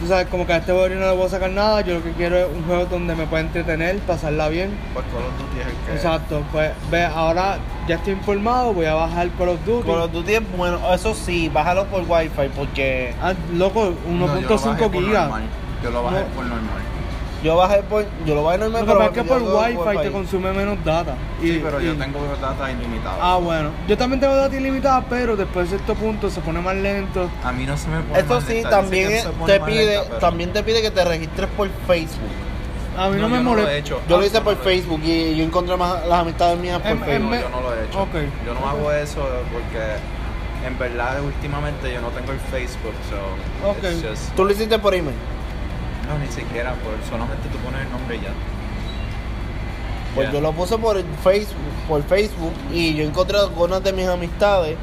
Tú 0.00 0.08
sabes, 0.08 0.26
como 0.26 0.46
que 0.46 0.52
a 0.52 0.56
este 0.58 0.72
juego 0.72 0.88
yo 0.88 0.96
no 0.96 1.06
le 1.06 1.12
voy 1.16 1.26
a 1.26 1.28
sacar 1.30 1.50
nada. 1.50 1.80
Yo 1.82 1.94
lo 1.94 2.02
que 2.02 2.10
quiero 2.12 2.36
es 2.36 2.46
un 2.54 2.64
juego 2.64 2.84
donde 2.86 3.14
me 3.14 3.26
pueda 3.26 3.42
entretener, 3.42 3.98
pasarla 4.00 4.48
bien. 4.48 4.76
Pues 4.92 5.06
Call 5.06 5.22
of 5.24 5.38
Duty 5.38 5.60
es 5.60 5.66
el 5.66 5.72
que. 5.86 5.92
Exacto, 5.94 6.42
pues 6.52 6.72
ve, 6.90 7.04
ahora 7.04 7.58
ya 7.88 7.94
estoy 7.96 8.14
informado, 8.14 8.72
voy 8.74 8.86
a 8.86 8.94
bajar 8.94 9.28
Call 9.38 9.50
of 9.50 9.64
Duty. 9.64 9.86
Call 9.88 10.00
of 10.02 10.12
Duty 10.12 10.34
es 10.34 10.56
bueno, 10.56 10.78
eso 10.92 11.14
sí, 11.14 11.48
bájalo 11.48 11.86
por 11.86 12.02
wifi 12.06 12.48
porque 12.56 13.14
Ah, 13.22 13.32
loco, 13.54 13.94
No, 14.08 14.26
yo 14.40 14.48
lo 14.48 14.56
bajé 14.56 14.84
1.5 14.84 14.90
por 14.90 15.04
gigas. 15.04 15.30
Yo 15.82 15.90
lo 15.90 16.02
bajé 16.02 16.20
No. 16.20 16.26
por 16.26 16.44
normal. 16.44 16.82
Yo 17.44 17.56
bajé 17.56 17.82
por, 17.82 18.04
yo 18.26 18.34
lo 18.34 18.42
bajé 18.42 18.58
normal, 18.58 18.80
Lo 18.86 18.92
que 18.92 18.98
pasa 18.98 19.10
es 19.10 19.12
que 19.14 19.24
por 19.24 19.42
wifi 19.42 19.98
te 20.02 20.10
consume 20.10 20.52
menos 20.52 20.82
data. 20.84 21.14
Y- 21.42 21.46
Sí, 21.46 21.60
pero 21.62 21.78
yo 21.80 21.94
tengo 21.96 22.18
data 22.40 22.70
ilimitada. 22.72 23.18
Ah, 23.20 23.36
bueno. 23.36 23.70
Yo 23.86 23.96
también 23.98 24.18
tengo 24.20 24.34
data 24.34 24.56
ilimitada, 24.56 25.04
pero 25.08 25.36
después 25.36 25.70
de 25.70 25.76
cierto 25.76 25.94
punto 25.94 26.30
se 26.30 26.40
pone 26.40 26.60
más 26.60 26.74
lento. 26.74 27.28
A 27.44 27.52
mí 27.52 27.66
no 27.66 27.76
se 27.76 27.88
me 27.88 28.00
pone 28.00 28.18
Esto 28.18 28.34
más 28.34 28.44
sí, 28.44 28.54
lenta, 28.54 28.70
también 28.70 29.12
es- 29.12 29.24
te 29.46 29.60
pide, 29.60 29.86
lenta, 29.86 30.04
pero- 30.08 30.18
también 30.18 30.52
te 30.52 30.62
pide 30.62 30.80
que 30.82 30.90
te 30.90 31.04
registres 31.04 31.48
por 31.56 31.68
Facebook. 31.86 32.30
A 32.96 33.08
mí 33.08 33.16
no, 33.16 33.22
No, 33.22 33.28
me 33.28 33.36
yo 33.36 33.42
no 33.42 33.50
lo 33.54 33.58
he 33.58 33.62
molesta. 33.64 33.74
hecho. 33.76 34.00
Yo 34.08 34.16
lo 34.16 34.22
Ah, 34.22 34.26
hice 34.26 34.38
no, 34.38 34.44
por 34.44 34.56
no. 34.56 34.62
Facebook 34.62 35.00
y 35.04 35.36
yo 35.36 35.44
encontré 35.44 35.76
más 35.76 36.06
las 36.06 36.20
amistades 36.20 36.58
mías 36.58 36.80
por 36.80 36.98
Facebook. 37.04 37.34
yo 37.40 37.48
no 37.50 37.60
lo 37.60 37.74
he 37.74 37.84
hecho. 37.84 38.02
Ok. 38.02 38.14
Yo 38.46 38.54
no 38.54 38.68
hago 38.68 38.92
eso 38.92 39.20
porque 39.52 40.66
en 40.66 40.78
verdad 40.78 41.20
últimamente 41.22 41.92
yo 41.92 42.00
no 42.00 42.08
tengo 42.08 42.32
el 42.32 42.38
Facebook, 42.38 42.94
so 43.10 43.68
Ok. 43.68 43.78
it's 43.82 44.02
just- 44.08 44.34
Tú 44.34 44.44
lo 44.44 44.52
hiciste 44.52 44.78
por 44.78 44.94
email. 44.94 45.16
No 46.08 46.18
ni 46.18 46.28
siquiera 46.28 46.72
por 46.74 46.92
solamente 47.08 47.48
tú 47.50 47.58
pones 47.58 47.82
el 47.82 47.90
nombre 47.90 48.16
y 48.16 48.20
ya. 48.20 48.30
Pues 50.14 50.26
Yeah. 50.28 50.34
yo 50.34 50.40
lo 50.40 50.52
puse 50.52 50.78
por 50.78 50.96
Facebook, 51.24 51.56
por 51.88 52.02
Facebook 52.04 52.52
y 52.72 52.94
yo 52.94 53.04
encontré 53.04 53.36
algunas 53.38 53.82
de 53.82 53.92
mis 53.92 54.06
amistades 54.06 54.76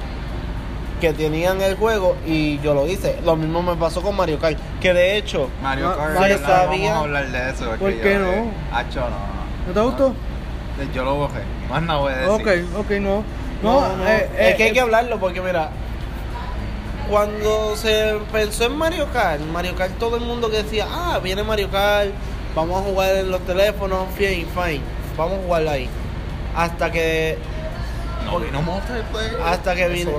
que 0.99 1.13
tenían 1.13 1.61
el 1.61 1.75
juego 1.77 2.15
y 2.27 2.59
yo 2.59 2.73
lo 2.73 2.85
hice. 2.85 3.17
Lo 3.23 3.35
mismo 3.35 3.63
me 3.63 3.75
pasó 3.75 4.01
con 4.01 4.15
Mario 4.15 4.37
Kart, 4.39 4.57
que 4.81 4.93
de 4.93 5.17
hecho 5.17 5.49
Mario 5.63 5.95
Kart, 5.95 6.13
no 6.13 6.19
sabía- 6.45 6.91
vamos 6.91 6.95
a 6.95 6.99
hablar 6.99 7.27
de 7.31 7.49
eso. 7.49 7.73
es 7.73 7.79
¿Por 7.79 7.91
que 7.91 8.01
qué 8.01 8.13
yo, 8.13 8.19
no? 8.19 8.27
eh, 8.31 8.43
no. 8.93 9.31
¿No 9.67 9.73
te 9.73 9.79
gustó? 9.79 10.13
Yo 10.93 11.03
lo 11.03 11.19
bajé. 11.21 11.41
Más 11.69 11.81
no 11.83 11.99
voy 12.01 12.11
a 12.13 12.17
decir. 12.17 12.31
Ok, 12.75 12.79
ok, 12.79 12.91
no. 12.99 13.23
No, 13.63 13.81
No, 13.81 13.95
no, 13.97 14.07
eh, 14.07 14.29
es 14.37 14.47
eh, 14.53 14.55
que 14.57 14.63
hay 14.63 14.71
que 14.73 14.79
eh, 14.79 14.81
hablarlo 14.81 15.19
porque 15.19 15.39
mira, 15.41 15.69
cuando 17.11 17.75
se 17.75 18.17
pensó 18.31 18.65
en 18.65 18.77
Mario 18.77 19.07
Kart, 19.11 19.41
Mario 19.41 19.75
Kart 19.75 19.91
todo 19.99 20.15
el 20.15 20.21
mundo 20.23 20.49
que 20.49 20.63
decía, 20.63 20.87
ah, 20.89 21.19
viene 21.21 21.43
Mario 21.43 21.69
Kart, 21.69 22.09
vamos 22.55 22.81
a 22.81 22.85
jugar 22.89 23.15
en 23.17 23.29
los 23.29 23.41
teléfonos, 23.41 24.07
fine, 24.15 24.45
fine, 24.55 24.79
vamos 25.17 25.39
a 25.39 25.41
jugar 25.43 25.67
ahí. 25.67 25.89
Hasta 26.55 26.89
que, 26.89 27.37
No 28.25 28.39
vino 28.39 28.61
multiplayer. 28.61 29.41
Hasta 29.45 29.75
que 29.75 29.87
vino- 29.89 30.11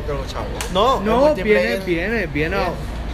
no, 0.75 1.01
No, 1.01 1.29
multiplayer- 1.35 1.83
viene, 1.85 2.27
viene, 2.27 2.27
viene. 2.27 2.57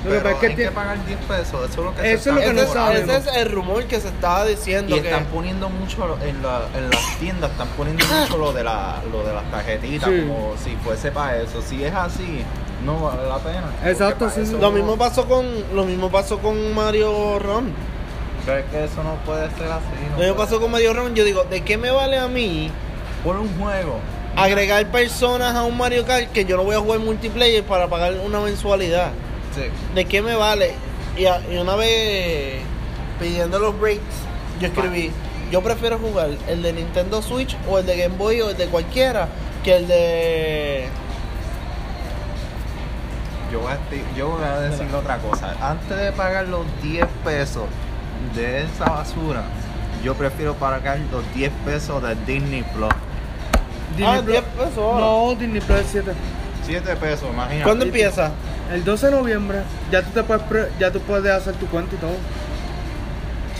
Lo 0.04 0.10
que 0.12 0.18
pasa 0.18 0.30
es 0.34 0.38
que 0.40 0.46
hay 0.46 0.54
que 0.56 0.70
pagar 0.70 1.06
10 1.06 1.18
pesos. 1.20 1.48
Eso 1.48 1.64
es 1.64 1.76
lo 1.76 1.94
que 1.94 2.12
Eso 2.12 2.22
se 2.24 2.30
es 2.30 2.34
lo 2.36 2.40
que 2.40 2.46
está 2.46 2.52
no 2.52 2.60
ese, 2.60 2.68
es, 2.68 2.72
sabemos. 2.72 3.16
ese 3.16 3.30
es 3.30 3.36
el 3.36 3.52
rumor 3.52 3.84
que 3.84 4.00
se 4.00 4.08
estaba 4.08 4.44
diciendo 4.44 4.96
Y 4.96 5.00
que 5.00 5.08
están 5.08 5.24
poniendo 5.26 5.68
mucho 5.68 6.06
lo- 6.06 6.22
en, 6.24 6.42
la, 6.42 6.62
en 6.76 6.90
las 6.90 7.18
tiendas, 7.18 7.50
están 7.50 7.68
poniendo 7.76 8.04
mucho 8.06 8.38
lo 8.38 8.52
de, 8.52 8.64
la, 8.64 8.96
lo 9.10 9.24
de 9.24 9.32
las 9.34 9.50
tarjetitas, 9.50 10.08
Sí. 10.08 10.20
como 10.20 10.54
si 10.62 10.76
fuese 10.76 11.10
para 11.10 11.38
eso. 11.38 11.60
Si 11.62 11.82
es 11.84 11.92
así, 11.94 12.42
no 12.84 13.00
vale 13.00 13.28
la 13.28 13.38
pena. 13.38 13.64
Exacto, 13.84 14.30
sí, 14.30 14.42
eso 14.42 14.58
lo 14.58 14.70
mismo 14.70 14.96
pasó 14.96 15.26
con 15.26 15.46
lo 15.74 15.84
mismo 15.84 16.10
pasó 16.10 16.38
con 16.38 16.74
Mario 16.74 17.38
Run. 17.40 17.72
Pero 18.46 18.58
es 18.60 18.64
que 18.66 18.84
eso 18.84 19.02
no 19.02 19.14
puede 19.26 19.50
ser 19.50 19.70
así. 19.72 19.84
no 20.12 20.16
Lo 20.16 20.22
mismo 20.22 20.36
pasó 20.36 20.60
con 20.60 20.70
Mario 20.70 20.94
Run. 20.94 21.14
Yo 21.14 21.24
digo, 21.24 21.44
¿de 21.44 21.62
qué 21.62 21.76
me 21.76 21.90
vale 21.90 22.16
a 22.18 22.28
mí 22.28 22.70
Por 23.24 23.36
un 23.36 23.48
juego. 23.58 23.98
agregar 24.36 24.86
personas 24.86 25.54
a 25.56 25.64
un 25.64 25.76
Mario 25.76 26.06
Kart 26.06 26.30
que 26.32 26.44
yo 26.44 26.56
no 26.56 26.62
voy 26.64 26.76
a 26.76 26.78
jugar 26.78 27.00
multiplayer 27.00 27.64
para 27.64 27.88
pagar 27.88 28.14
una 28.24 28.38
mensualidad? 28.40 29.10
Sí. 29.64 29.94
¿De 29.94 30.04
qué 30.04 30.22
me 30.22 30.34
vale? 30.34 30.72
Y, 31.16 31.26
a- 31.26 31.40
y 31.50 31.56
una 31.58 31.74
vez 31.76 32.60
pidiendo 33.18 33.58
los 33.58 33.78
breaks, 33.78 34.02
yo 34.60 34.68
escribí, 34.68 35.10
yo 35.50 35.62
prefiero 35.62 35.98
jugar 35.98 36.30
el 36.48 36.62
de 36.62 36.72
Nintendo 36.72 37.20
Switch 37.22 37.56
o 37.68 37.78
el 37.78 37.86
de 37.86 37.96
Game 37.96 38.16
Boy 38.16 38.40
o 38.40 38.50
el 38.50 38.56
de 38.56 38.66
cualquiera 38.66 39.28
que 39.64 39.76
el 39.76 39.88
de... 39.88 40.88
Yo 43.52 43.60
voy, 43.60 43.72
a, 43.72 43.76
esti- 43.76 44.04
yo 44.16 44.28
voy 44.28 44.44
a 44.44 44.60
decir 44.60 44.86
otra 44.94 45.16
cosa. 45.18 45.54
Antes 45.62 45.96
de 45.98 46.12
pagar 46.12 46.46
los 46.48 46.66
10 46.82 47.06
pesos 47.24 47.64
de 48.34 48.64
esa 48.64 48.84
basura, 48.90 49.44
yo 50.04 50.14
prefiero 50.14 50.54
pagar 50.54 50.98
los 51.10 51.24
10 51.34 51.50
pesos 51.64 52.02
de 52.02 52.14
Disney 52.26 52.62
Plus. 52.74 52.90
Disney 53.96 54.06
Ah, 54.18 54.20
Plus- 54.22 54.26
10 54.32 54.42
pesos 54.44 54.78
ahora. 54.78 55.00
No, 55.00 55.34
Disney 55.34 55.60
Plus 55.62 55.80
7. 55.90 56.12
7 56.66 56.96
pesos, 56.96 57.26
imagínate. 57.32 57.64
¿Cuándo 57.64 57.84
empieza? 57.86 58.32
El 58.72 58.84
12 58.84 59.06
de 59.06 59.12
noviembre 59.12 59.58
ya 59.90 60.02
tú 60.02 60.10
te 60.10 60.22
puedes 60.22 60.42
pre- 60.44 60.68
ya 60.78 60.90
tú 60.92 61.00
puedes 61.00 61.32
hacer 61.32 61.54
tu 61.54 61.66
cuenta 61.66 61.94
y 61.94 61.98
todo. 61.98 62.10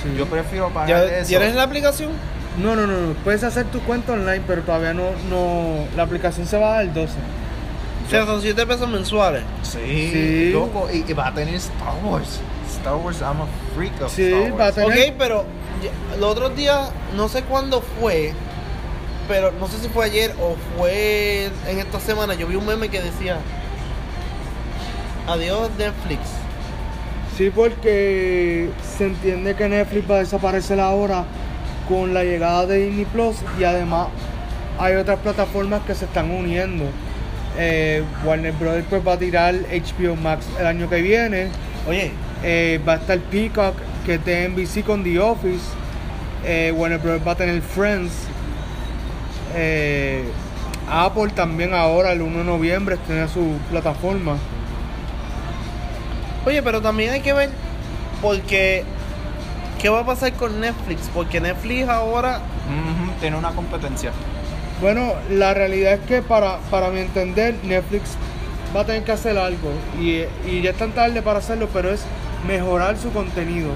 Sí. 0.03 0.15
Yo 0.17 0.27
prefiero 0.27 0.69
pagar 0.71 0.89
¿Ya- 0.89 1.05
eso. 1.19 1.29
¿Tienes 1.29 1.55
la 1.55 1.63
aplicación? 1.65 2.11
No, 2.63 2.77
no, 2.77 2.87
no, 2.87 2.97
no. 3.01 3.13
Puedes 3.25 3.43
hacer 3.45 3.67
tu 3.67 3.81
cuenta 3.81 4.13
online, 4.13 4.43
pero 4.47 4.63
todavía 4.63 4.93
no, 4.95 5.11
no. 5.31 5.87
La 5.97 6.03
aplicación 6.05 6.47
se 6.47 6.59
va 6.59 6.69
a 6.69 6.73
dar 6.77 6.83
el 6.83 6.95
12. 6.95 7.15
O 8.07 8.11
sea, 8.11 8.25
son 8.27 8.41
7 8.41 8.67
pesos 8.67 8.89
mensuales. 8.89 9.43
Sí, 9.63 9.79
Sí. 10.13 10.51
loco, 10.53 10.89
y, 10.93 11.05
y 11.07 11.13
va 11.13 11.29
a 11.29 11.35
tener 11.35 11.55
Star 11.57 11.95
Wars. 12.05 12.41
Star 12.71 12.95
Wars, 12.97 13.21
I'm 13.21 13.41
a 13.43 13.47
freak 13.75 14.01
of 14.03 14.13
Sí, 14.15 14.25
Star 14.33 14.53
va 14.53 14.57
a 14.57 14.71
Wars. 14.71 14.75
tener- 14.77 15.09
Ok, 15.11 15.15
pero 15.19 15.45
los 16.19 16.31
otros 16.31 16.57
días, 16.57 16.91
no 17.17 17.29
sé 17.29 17.43
cuándo 17.43 17.83
fue, 18.01 18.33
pero 19.29 19.53
no 19.61 19.69
sé 19.69 19.79
si 19.79 19.89
fue 19.89 20.07
ayer 20.07 20.33
o 20.41 20.57
fue 20.79 21.51
en 21.67 21.79
esta 21.79 22.01
semana, 22.01 22.35
yo 22.35 22.47
vi 22.47 22.57
un 22.57 22.67
meme 22.67 22.89
que 22.89 23.01
decía, 23.01 23.39
adiós 25.29 25.71
Netflix. 25.79 26.21
Sí, 27.37 27.51
porque 27.55 28.71
se 28.83 29.07
entiende 29.07 29.55
que 29.55 29.69
Netflix 29.69 30.11
va 30.11 30.17
a 30.17 30.19
desaparecer 30.21 30.81
ahora 30.81 31.25
con 31.89 32.13
la 32.13 32.25
llegada 32.25 32.67
de 32.67 32.87
Disney 32.87 33.05
Plus 33.05 33.37
y 33.59 33.65
además 33.65 34.09
hay 34.79 34.95
otras 34.97 35.19
plataformas 35.21 35.83
que 35.87 35.95
se 35.95 36.07
están 36.07 36.31
uniendo. 36.31 36.85
Eh, 37.57 38.03
Warner 38.25 38.53
Brothers 38.53 38.87
pues 38.89 39.07
va 39.07 39.15
a 39.15 39.19
tirar 39.19 39.55
HBO 39.55 40.17
Max 40.17 40.47
el 40.59 40.67
año 40.67 40.89
que 40.89 41.01
viene. 41.03 41.49
Oye, 41.89 42.13
Eh, 42.45 42.81
va 42.87 42.93
a 42.93 42.97
estar 42.97 43.19
Peacock, 43.19 43.75
que 44.07 44.15
es 44.15 44.25
de 44.25 44.45
NBC 44.49 44.85
con 44.85 45.03
The 45.03 45.19
Office. 45.19 45.65
Eh, 46.45 46.73
Warner 46.77 47.01
Bros. 47.01 47.21
va 47.27 47.33
a 47.33 47.35
tener 47.35 47.61
Friends. 47.63 48.13
Apple 50.89 51.31
también 51.35 51.75
ahora, 51.75 52.13
el 52.13 52.23
1 52.23 52.39
de 52.39 52.45
noviembre, 52.45 52.97
tiene 53.07 53.27
su 53.29 53.59
plataforma. 53.71 54.37
Oye, 56.49 56.63
pero 56.63 56.81
también 56.81 57.13
hay 57.13 57.21
que 57.21 57.33
ver 57.33 57.51
porque 58.23 58.85
qué 59.81 59.89
va 59.89 60.01
a 60.01 60.07
pasar 60.07 60.33
con 60.33 60.61
Netflix, 60.61 61.11
porque 61.15 61.41
Netflix 61.41 61.89
ahora, 61.89 62.41
tiene 63.21 63.37
una 63.37 63.51
competencia. 63.51 64.13
Bueno, 64.81 65.13
la 65.31 65.55
realidad 65.55 65.95
es 65.95 66.01
que 66.01 66.23
para, 66.23 66.59
para 66.71 66.91
mi 66.91 67.01
entender, 67.01 67.55
Netflix 67.65 68.17
va 68.75 68.81
a 68.81 68.85
tener 68.85 69.05
que 69.05 69.13
hacer 69.13 69.37
algo. 69.37 69.71
Y, 70.01 70.25
y 70.49 70.63
ya 70.63 70.71
es 70.71 70.77
tan 70.77 70.93
tarde 70.93 71.21
para 71.23 71.41
hacerlo, 71.41 71.69
pero 71.73 71.91
es 71.91 72.03
mejorar 72.47 72.97
su 72.97 73.11
contenido. 73.13 73.71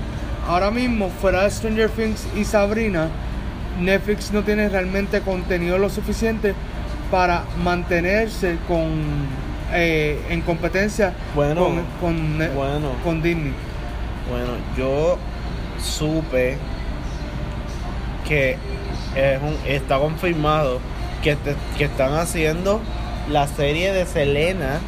Ahora 0.49 0.71
mismo, 0.71 1.11
fuera 1.21 1.45
de 1.45 1.51
Stranger 1.51 1.91
Things 1.91 2.27
y 2.37 2.45
Sabrina, 2.45 3.09
Netflix 3.81 4.33
no 4.33 4.43
tiene 4.43 4.69
realmente 4.69 5.21
contenido 5.21 5.79
lo 5.79 5.89
suficiente 5.89 6.55
para 7.11 7.45
mantenerse 7.63 8.57
con 8.67 9.42
eh, 9.73 10.21
en 10.31 10.41
competencia 10.43 11.13
Bueno, 11.35 11.65
con, 11.65 11.83
con, 12.01 12.39
bueno. 12.55 12.91
con 13.05 13.23
Disney. 13.23 13.55
bueno, 14.31 14.53
yo 14.77 15.19
supe 15.81 16.57
que 18.27 18.57
es 19.17 19.43
un- 19.43 19.59
está 19.67 19.99
confirmado 19.99 20.79
que, 21.23 21.37
te- 21.37 21.57
que 21.77 21.85
están 21.85 22.15
haciendo 22.15 22.81
la 23.31 23.47
serie 23.47 23.93
de 23.93 24.07
Selena 24.07 24.81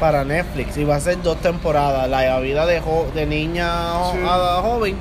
para 0.00 0.24
Netflix 0.24 0.76
y 0.76 0.84
va 0.84 0.96
a 0.96 1.00
ser 1.00 1.22
dos 1.22 1.38
temporadas, 1.40 2.08
la 2.08 2.38
vida 2.40 2.66
de, 2.66 2.80
jo- 2.80 3.06
de 3.14 3.26
niña 3.26 3.70
Sí. 4.12 4.18
a 4.26 4.60
joven 4.62 4.96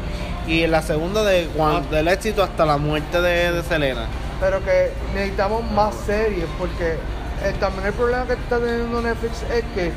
y 0.47 0.67
la 0.67 0.81
segunda 0.81 1.23
de 1.23 1.47
cuan- 1.55 1.83
Ah. 1.87 1.91
del 1.95 2.07
éxito 2.07 2.43
hasta 2.43 2.65
la 2.65 2.77
muerte 2.77 3.21
de, 3.21 3.51
de 3.51 3.63
Selena. 3.63 4.05
Pero 4.39 4.63
que 4.63 4.91
necesitamos 5.13 5.63
más 5.71 5.93
series 6.05 6.45
porque 6.57 6.95
eh, 7.43 7.53
también 7.59 7.87
el 7.87 7.93
problema 7.93 8.25
que 8.25 8.33
está 8.33 8.59
teniendo 8.59 9.01
Netflix 9.01 9.43
es 9.43 9.63
que, 9.73 9.91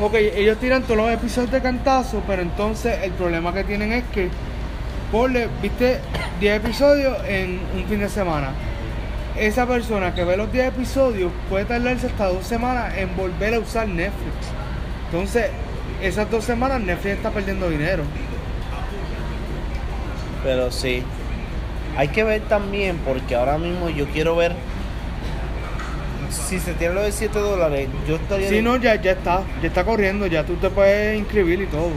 ok, 0.00 0.14
ellos 0.14 0.58
tiran 0.58 0.82
todos 0.82 0.98
los 0.98 1.10
episodios 1.10 1.50
de 1.50 1.62
cantazo, 1.62 2.22
pero 2.26 2.42
entonces 2.42 2.98
el 3.02 3.12
problema 3.12 3.52
que 3.52 3.64
tienen 3.64 3.92
es 3.92 4.04
que, 4.12 4.28
ponle, 5.10 5.48
viste 5.62 6.00
10 6.40 6.56
episodios 6.56 7.16
en 7.26 7.60
un 7.74 7.84
fin 7.86 8.00
de 8.00 8.08
semana. 8.08 8.50
Esa 9.38 9.66
persona 9.66 10.14
que 10.14 10.24
ve 10.24 10.36
los 10.36 10.52
10 10.52 10.68
episodios 10.68 11.32
puede 11.48 11.64
tardarse 11.64 12.06
hasta 12.06 12.26
dos 12.26 12.46
semanas 12.46 12.94
en 12.96 13.16
volver 13.16 13.54
a 13.54 13.58
usar 13.58 13.88
Netflix. 13.88 14.34
Entonces, 15.10 15.50
esas 16.02 16.30
dos 16.30 16.44
semanas 16.44 16.80
Netflix 16.80 17.16
está 17.16 17.30
perdiendo 17.30 17.68
dinero. 17.70 18.02
Pero 20.42 20.70
sí, 20.70 21.02
hay 21.96 22.08
que 22.08 22.22
ver 22.24 22.42
también 22.42 22.98
porque 22.98 23.34
ahora 23.34 23.58
mismo 23.58 23.88
yo 23.88 24.06
quiero 24.06 24.36
ver 24.36 24.52
si 26.30 26.58
se 26.60 26.74
tiene 26.74 26.94
lo 26.94 27.02
de 27.02 27.12
7 27.12 27.38
dólares, 27.38 27.88
yo 28.08 28.16
estaría... 28.16 28.48
Sí, 28.48 28.62
no, 28.62 28.76
ya, 28.76 28.94
ya 29.00 29.12
está, 29.12 29.42
ya 29.62 29.68
está 29.68 29.84
corriendo, 29.84 30.26
ya 30.26 30.44
tú 30.44 30.54
te 30.56 30.70
puedes 30.70 31.18
inscribir 31.18 31.62
y 31.62 31.66
todo. 31.66 31.90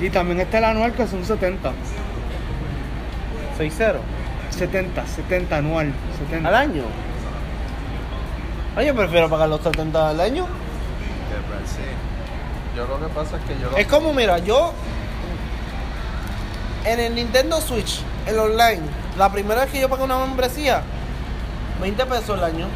Y 0.00 0.10
también 0.10 0.40
está 0.40 0.58
el 0.58 0.64
anual 0.64 0.92
que 0.92 1.06
son 1.06 1.24
70. 1.24 1.72
6-0 3.58 3.94
70, 4.50 5.06
70 5.06 5.56
anual, 5.56 5.92
70. 6.18 6.48
al 6.48 6.54
año. 6.54 6.82
Oye, 8.76 8.86
yo 8.86 8.94
prefiero 8.94 9.28
pagar 9.30 9.48
los 9.48 9.60
70 9.62 10.10
al 10.10 10.20
año. 10.20 10.46
Pues, 10.46 11.70
sí. 11.70 11.82
Yo 12.76 12.86
lo 12.86 12.98
que 12.98 13.12
pasa 13.14 13.36
es 13.36 13.42
que 13.44 13.62
yo 13.62 13.70
lo- 13.70 13.76
Es 13.76 13.86
como, 13.86 14.12
mira, 14.12 14.38
yo 14.38 14.72
en 16.84 17.00
el 17.00 17.14
Nintendo 17.14 17.60
Switch, 17.60 18.00
el 18.26 18.38
online, 18.38 18.80
la 19.18 19.30
primera 19.30 19.62
vez 19.62 19.70
que 19.70 19.80
yo 19.80 19.88
pagué 19.88 20.04
una 20.04 20.18
membresía, 20.18 20.82
20 21.80 22.06
pesos 22.06 22.30
al 22.30 22.44
año. 22.44 22.66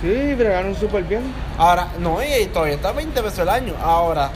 Sí, 0.00 0.34
bregaron 0.34 0.74
súper 0.74 1.04
bien. 1.04 1.22
Ahora, 1.58 1.88
no, 1.98 2.18
y 2.22 2.46
todavía 2.46 2.76
está 2.76 2.92
20 2.92 3.22
pesos 3.22 3.40
al 3.40 3.50
año. 3.50 3.74
Ahora, 3.82 4.30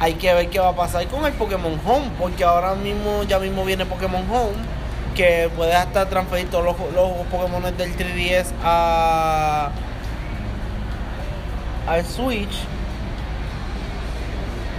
hay 0.00 0.14
que 0.14 0.34
ver 0.34 0.50
qué 0.50 0.58
va 0.58 0.70
a 0.70 0.76
pasar 0.76 1.06
con 1.06 1.24
el 1.24 1.32
Pokémon 1.34 1.80
Home, 1.86 2.10
porque 2.18 2.42
ahora 2.42 2.74
mismo, 2.74 3.22
ya 3.22 3.38
mismo 3.38 3.64
viene 3.64 3.86
Pokémon 3.86 4.28
Home, 4.28 4.56
que 5.14 5.48
puedes 5.56 5.76
hasta 5.76 6.08
transferir 6.08 6.50
todos 6.50 6.64
los, 6.64 6.76
los 6.94 7.26
Pokémon 7.28 7.62
del 7.62 7.96
3DS 7.96 8.46
a 8.64 9.70
al 11.86 12.04
Switch. 12.04 12.64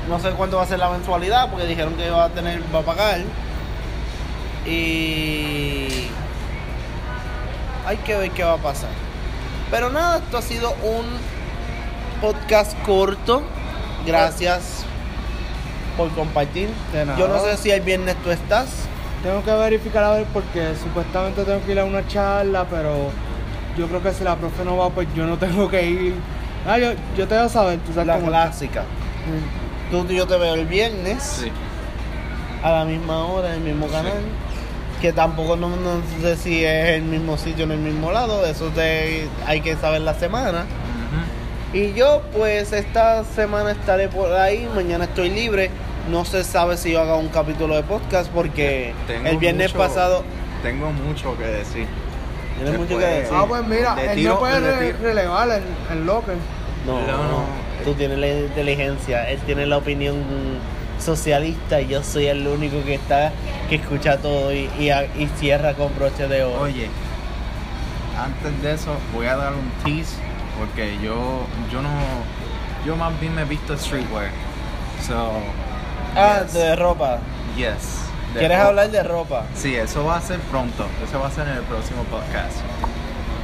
No 0.10 0.20
sé 0.20 0.32
cuánto 0.32 0.58
va 0.58 0.64
a 0.64 0.68
ser 0.68 0.80
la 0.80 0.90
mensualidad, 0.90 1.50
porque 1.50 1.66
dijeron 1.66 1.96
que 1.96 2.10
va 2.10 2.26
a 2.26 2.30
tener, 2.30 2.62
va 2.74 2.80
a 2.80 2.84
pagar. 2.84 3.22
Y 4.66 6.10
hay 7.86 7.98
que 7.98 8.18
ver 8.18 8.32
qué 8.32 8.44
va 8.44 8.54
a 8.54 8.58
pasar. 8.58 9.05
Pero 9.76 9.90
nada, 9.90 10.20
esto 10.20 10.38
ha 10.38 10.42
sido 10.42 10.70
un 10.84 11.06
podcast 12.22 12.82
corto. 12.86 13.44
Gracias 14.06 14.86
por 15.98 16.10
compartir. 16.12 16.70
De 16.94 17.04
nada. 17.06 17.20
Yo 17.20 17.28
no 17.28 17.38
sé 17.40 17.58
si 17.58 17.72
el 17.72 17.82
viernes 17.82 18.16
tú 18.24 18.32
estás. 18.32 18.68
Tengo 19.22 19.44
que 19.44 19.52
verificar 19.52 20.06
a 20.06 20.12
ver 20.12 20.28
porque 20.32 20.76
supuestamente 20.82 21.44
tengo 21.44 21.62
que 21.66 21.74
ir 21.74 21.80
a 21.82 21.84
una 21.84 22.08
charla, 22.08 22.66
pero 22.70 23.10
yo 23.78 23.88
creo 23.88 24.02
que 24.02 24.14
si 24.14 24.24
la 24.24 24.38
profe 24.38 24.64
no 24.64 24.78
va, 24.78 24.92
pues 24.92 25.10
yo 25.14 25.26
no 25.26 25.38
tengo 25.38 25.68
que 25.68 25.86
ir. 25.86 26.16
Ah, 26.66 26.78
yo, 26.78 26.94
yo 27.18 27.28
te 27.28 27.36
voy 27.36 27.44
a 27.46 27.50
saber, 27.50 27.80
tú 27.80 27.92
sabes 27.92 28.08
La 28.08 28.16
cómo 28.16 28.28
clásica. 28.28 28.84
Sí. 28.84 29.92
Tú 29.92 30.08
yo 30.08 30.26
te 30.26 30.38
veo 30.38 30.54
el 30.54 30.68
viernes 30.68 31.22
Sí. 31.22 31.52
a 32.64 32.72
la 32.72 32.86
misma 32.86 33.26
hora 33.26 33.50
en 33.50 33.56
el 33.56 33.74
mismo 33.74 33.88
canal. 33.88 34.14
Que 35.02 35.12
tampoco 35.14 35.56
no, 35.56 35.70
no 35.70 36.02
sé 36.22 36.36
si 36.38 36.64
es 36.64 36.90
el 36.92 37.04
mismo 37.04 37.38
sitio 37.38 37.66
en 37.66 37.72
el 37.72 37.78
mismo 37.80 38.12
lado. 38.12 38.46
Eso 38.46 38.70
te, 38.70 39.28
hay 39.46 39.62
que 39.62 39.76
saber 39.76 40.02
la 40.02 40.14
semana. 40.14 40.66
Y 41.74 41.94
yo 41.94 42.22
pues 42.34 42.72
esta 42.72 43.24
semana 43.26 43.72
estaré 43.72 44.08
por 44.08 44.32
ahí, 44.34 44.68
mañana 44.74 45.06
estoy 45.06 45.30
libre. 45.30 45.70
No 46.10 46.24
se 46.24 46.44
sabe 46.44 46.78
si 46.78 46.92
yo 46.92 47.02
haga 47.02 47.16
un 47.16 47.28
capítulo 47.30 47.76
de 47.76 47.84
podcast 47.84 48.30
porque 48.32 48.94
Tengo 49.08 49.28
el 49.28 49.38
viernes 49.38 49.74
mucho- 49.74 49.80
pasado... 49.88 50.24
Tengo 50.64 50.92
mucho 50.92 51.38
que 51.38 51.44
decir. 51.46 51.88
Tienes 52.58 52.80
mucho 52.80 52.98
que 52.98 53.06
decir. 53.06 53.34
Ah, 53.36 53.46
pues 53.48 53.66
mira, 53.68 53.96
Le 53.96 54.12
él 54.12 54.16
tiro- 54.16 54.34
no 54.36 54.40
puede 54.40 54.60
re- 54.62 54.94
relevar 54.94 55.50
el, 55.50 55.64
el 55.98 56.06
locker. 56.06 56.36
No, 56.86 57.02
No, 57.02 57.08
no, 57.08 57.24
no. 57.24 57.44
Tú 57.84 57.94
tienes 57.96 58.18
la 58.20 58.28
inteligencia, 58.28 59.30
él 59.30 59.40
tiene 59.46 59.66
la 59.66 59.78
opinión 59.78 60.16
socialista 61.06 61.80
y 61.82 61.88
yo 61.88 62.04
soy 62.04 62.28
el 62.28 62.48
único 62.48 62.84
que 62.84 62.96
está 62.96 63.32
que 63.70 63.76
escucha 63.76 64.18
todo 64.18 64.52
y, 64.54 64.70
y, 64.80 64.90
y 64.92 65.30
cierra 65.38 65.74
con 65.74 65.96
broche 65.96 66.28
de 66.28 66.44
oro. 66.44 66.62
Oye, 66.62 66.90
antes 68.18 68.62
de 68.62 68.74
eso 68.74 68.92
voy 69.14 69.28
a 69.28 69.36
dar 69.36 69.54
un 69.54 69.70
tease 69.84 70.16
porque 70.58 70.98
yo 71.04 71.46
yo 71.72 71.82
no 71.82 71.90
yo 72.86 72.96
más 72.96 73.20
bien 73.20 73.34
me 73.36 73.42
he 73.42 73.46
visto 73.46 73.78
streetwear. 73.78 74.30
So 75.08 75.32
ah, 76.16 76.42
yes, 76.44 76.54
de 76.54 76.76
ropa. 76.76 77.20
yes. 77.58 78.02
De 78.34 78.40
¿Quieres 78.40 78.58
ropa. 78.58 78.70
hablar 78.70 78.92
de 78.92 79.04
ropa? 79.04 79.44
Sí, 79.56 79.76
eso 79.76 80.04
va 80.06 80.18
a 80.18 80.22
ser 80.22 80.40
pronto. 80.42 80.86
Eso 81.08 81.20
va 81.20 81.28
a 81.28 81.32
ser 81.32 81.48
en 81.48 81.56
el 81.56 81.64
próximo 81.64 82.04
podcast. 82.04 82.58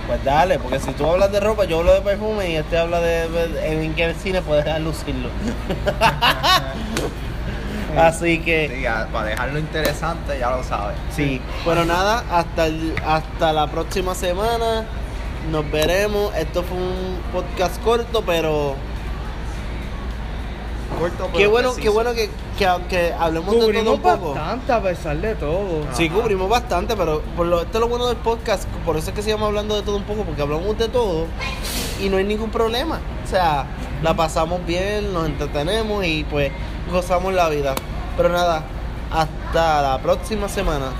Pues 0.08 0.24
dale, 0.26 0.60
porque 0.60 0.80
si 0.80 0.92
tú 0.92 1.06
hablas 1.08 1.32
de 1.32 1.40
ropa, 1.40 1.64
yo 1.66 1.80
hablo 1.80 1.94
de 1.94 2.02
perfume 2.02 2.50
y 2.52 2.56
este 2.56 2.78
habla 2.78 3.00
de, 3.00 3.30
de- 3.30 3.84
en 3.86 3.94
qué 3.94 4.14
cine 4.22 4.42
puedes 4.42 4.66
lucirlo. 4.82 5.30
Así 7.98 8.40
que 8.40 8.70
Sí, 8.76 8.82
ya, 8.82 9.08
para 9.12 9.28
dejarlo 9.28 9.60
interesante, 9.60 10.38
ya 10.40 10.52
lo 10.52 10.64
sabes. 10.64 10.96
sí, 11.16 11.42
pero 11.66 11.86
nada, 11.86 12.24
hasta 12.32 12.66
el- 12.68 12.96
hasta 13.06 13.54
la 13.54 13.68
próxima 13.68 14.16
semana. 14.16 14.86
Nos 15.52 15.70
veremos. 15.72 16.34
Esto 16.36 16.62
fue 16.64 16.78
un 16.78 17.18
podcast 17.34 17.82
corto, 17.84 18.22
pero 18.24 18.76
corto, 21.00 21.26
pero 21.28 21.38
Qué 21.38 21.48
bueno, 21.48 21.74
qué 21.76 21.90
bueno 21.90 22.14
que, 22.14 22.30
que 22.58 22.66
aunque 22.68 23.14
hablemos 23.18 23.54
de 23.56 23.74
todo 23.74 23.94
un 23.94 24.02
poco. 24.02 24.34
bastante 24.34 24.72
a 24.74 24.82
pesar 24.84 25.18
de 25.18 25.36
todo. 25.36 25.86
Sí, 25.94 26.10
cubrimos 26.10 26.48
bastante, 26.50 26.96
pero 26.96 27.22
por 27.36 27.48
lo, 27.48 27.62
esto 27.62 27.78
es 27.78 27.82
lo 27.82 27.88
bueno 27.88 28.08
del 28.08 28.18
podcast, 28.18 28.66
por 28.86 28.98
eso 28.98 29.10
es 29.10 29.16
que 29.16 29.24
sigamos 29.24 29.48
hablando 29.48 29.76
de 29.76 29.82
todo 29.82 29.96
un 29.98 30.04
poco, 30.04 30.24
porque 30.24 30.42
hablamos 30.42 30.78
de 30.78 30.90
todo 30.90 31.26
y 32.00 32.10
no 32.10 32.18
hay 32.18 32.24
ningún 32.24 32.50
problema. 32.52 33.00
O 33.26 33.28
sea, 33.28 33.66
la 34.04 34.14
pasamos 34.16 34.64
bien, 34.66 35.12
nos 35.14 35.26
entretenemos 35.26 36.06
y 36.06 36.24
pues 36.26 36.52
gozamos 36.92 37.34
la 37.34 37.50
vida. 37.50 37.74
Pero 38.18 38.30
nada, 38.30 38.64
hasta 39.12 39.82
la 39.82 40.00
próxima 40.00 40.48
semana. 40.48 40.92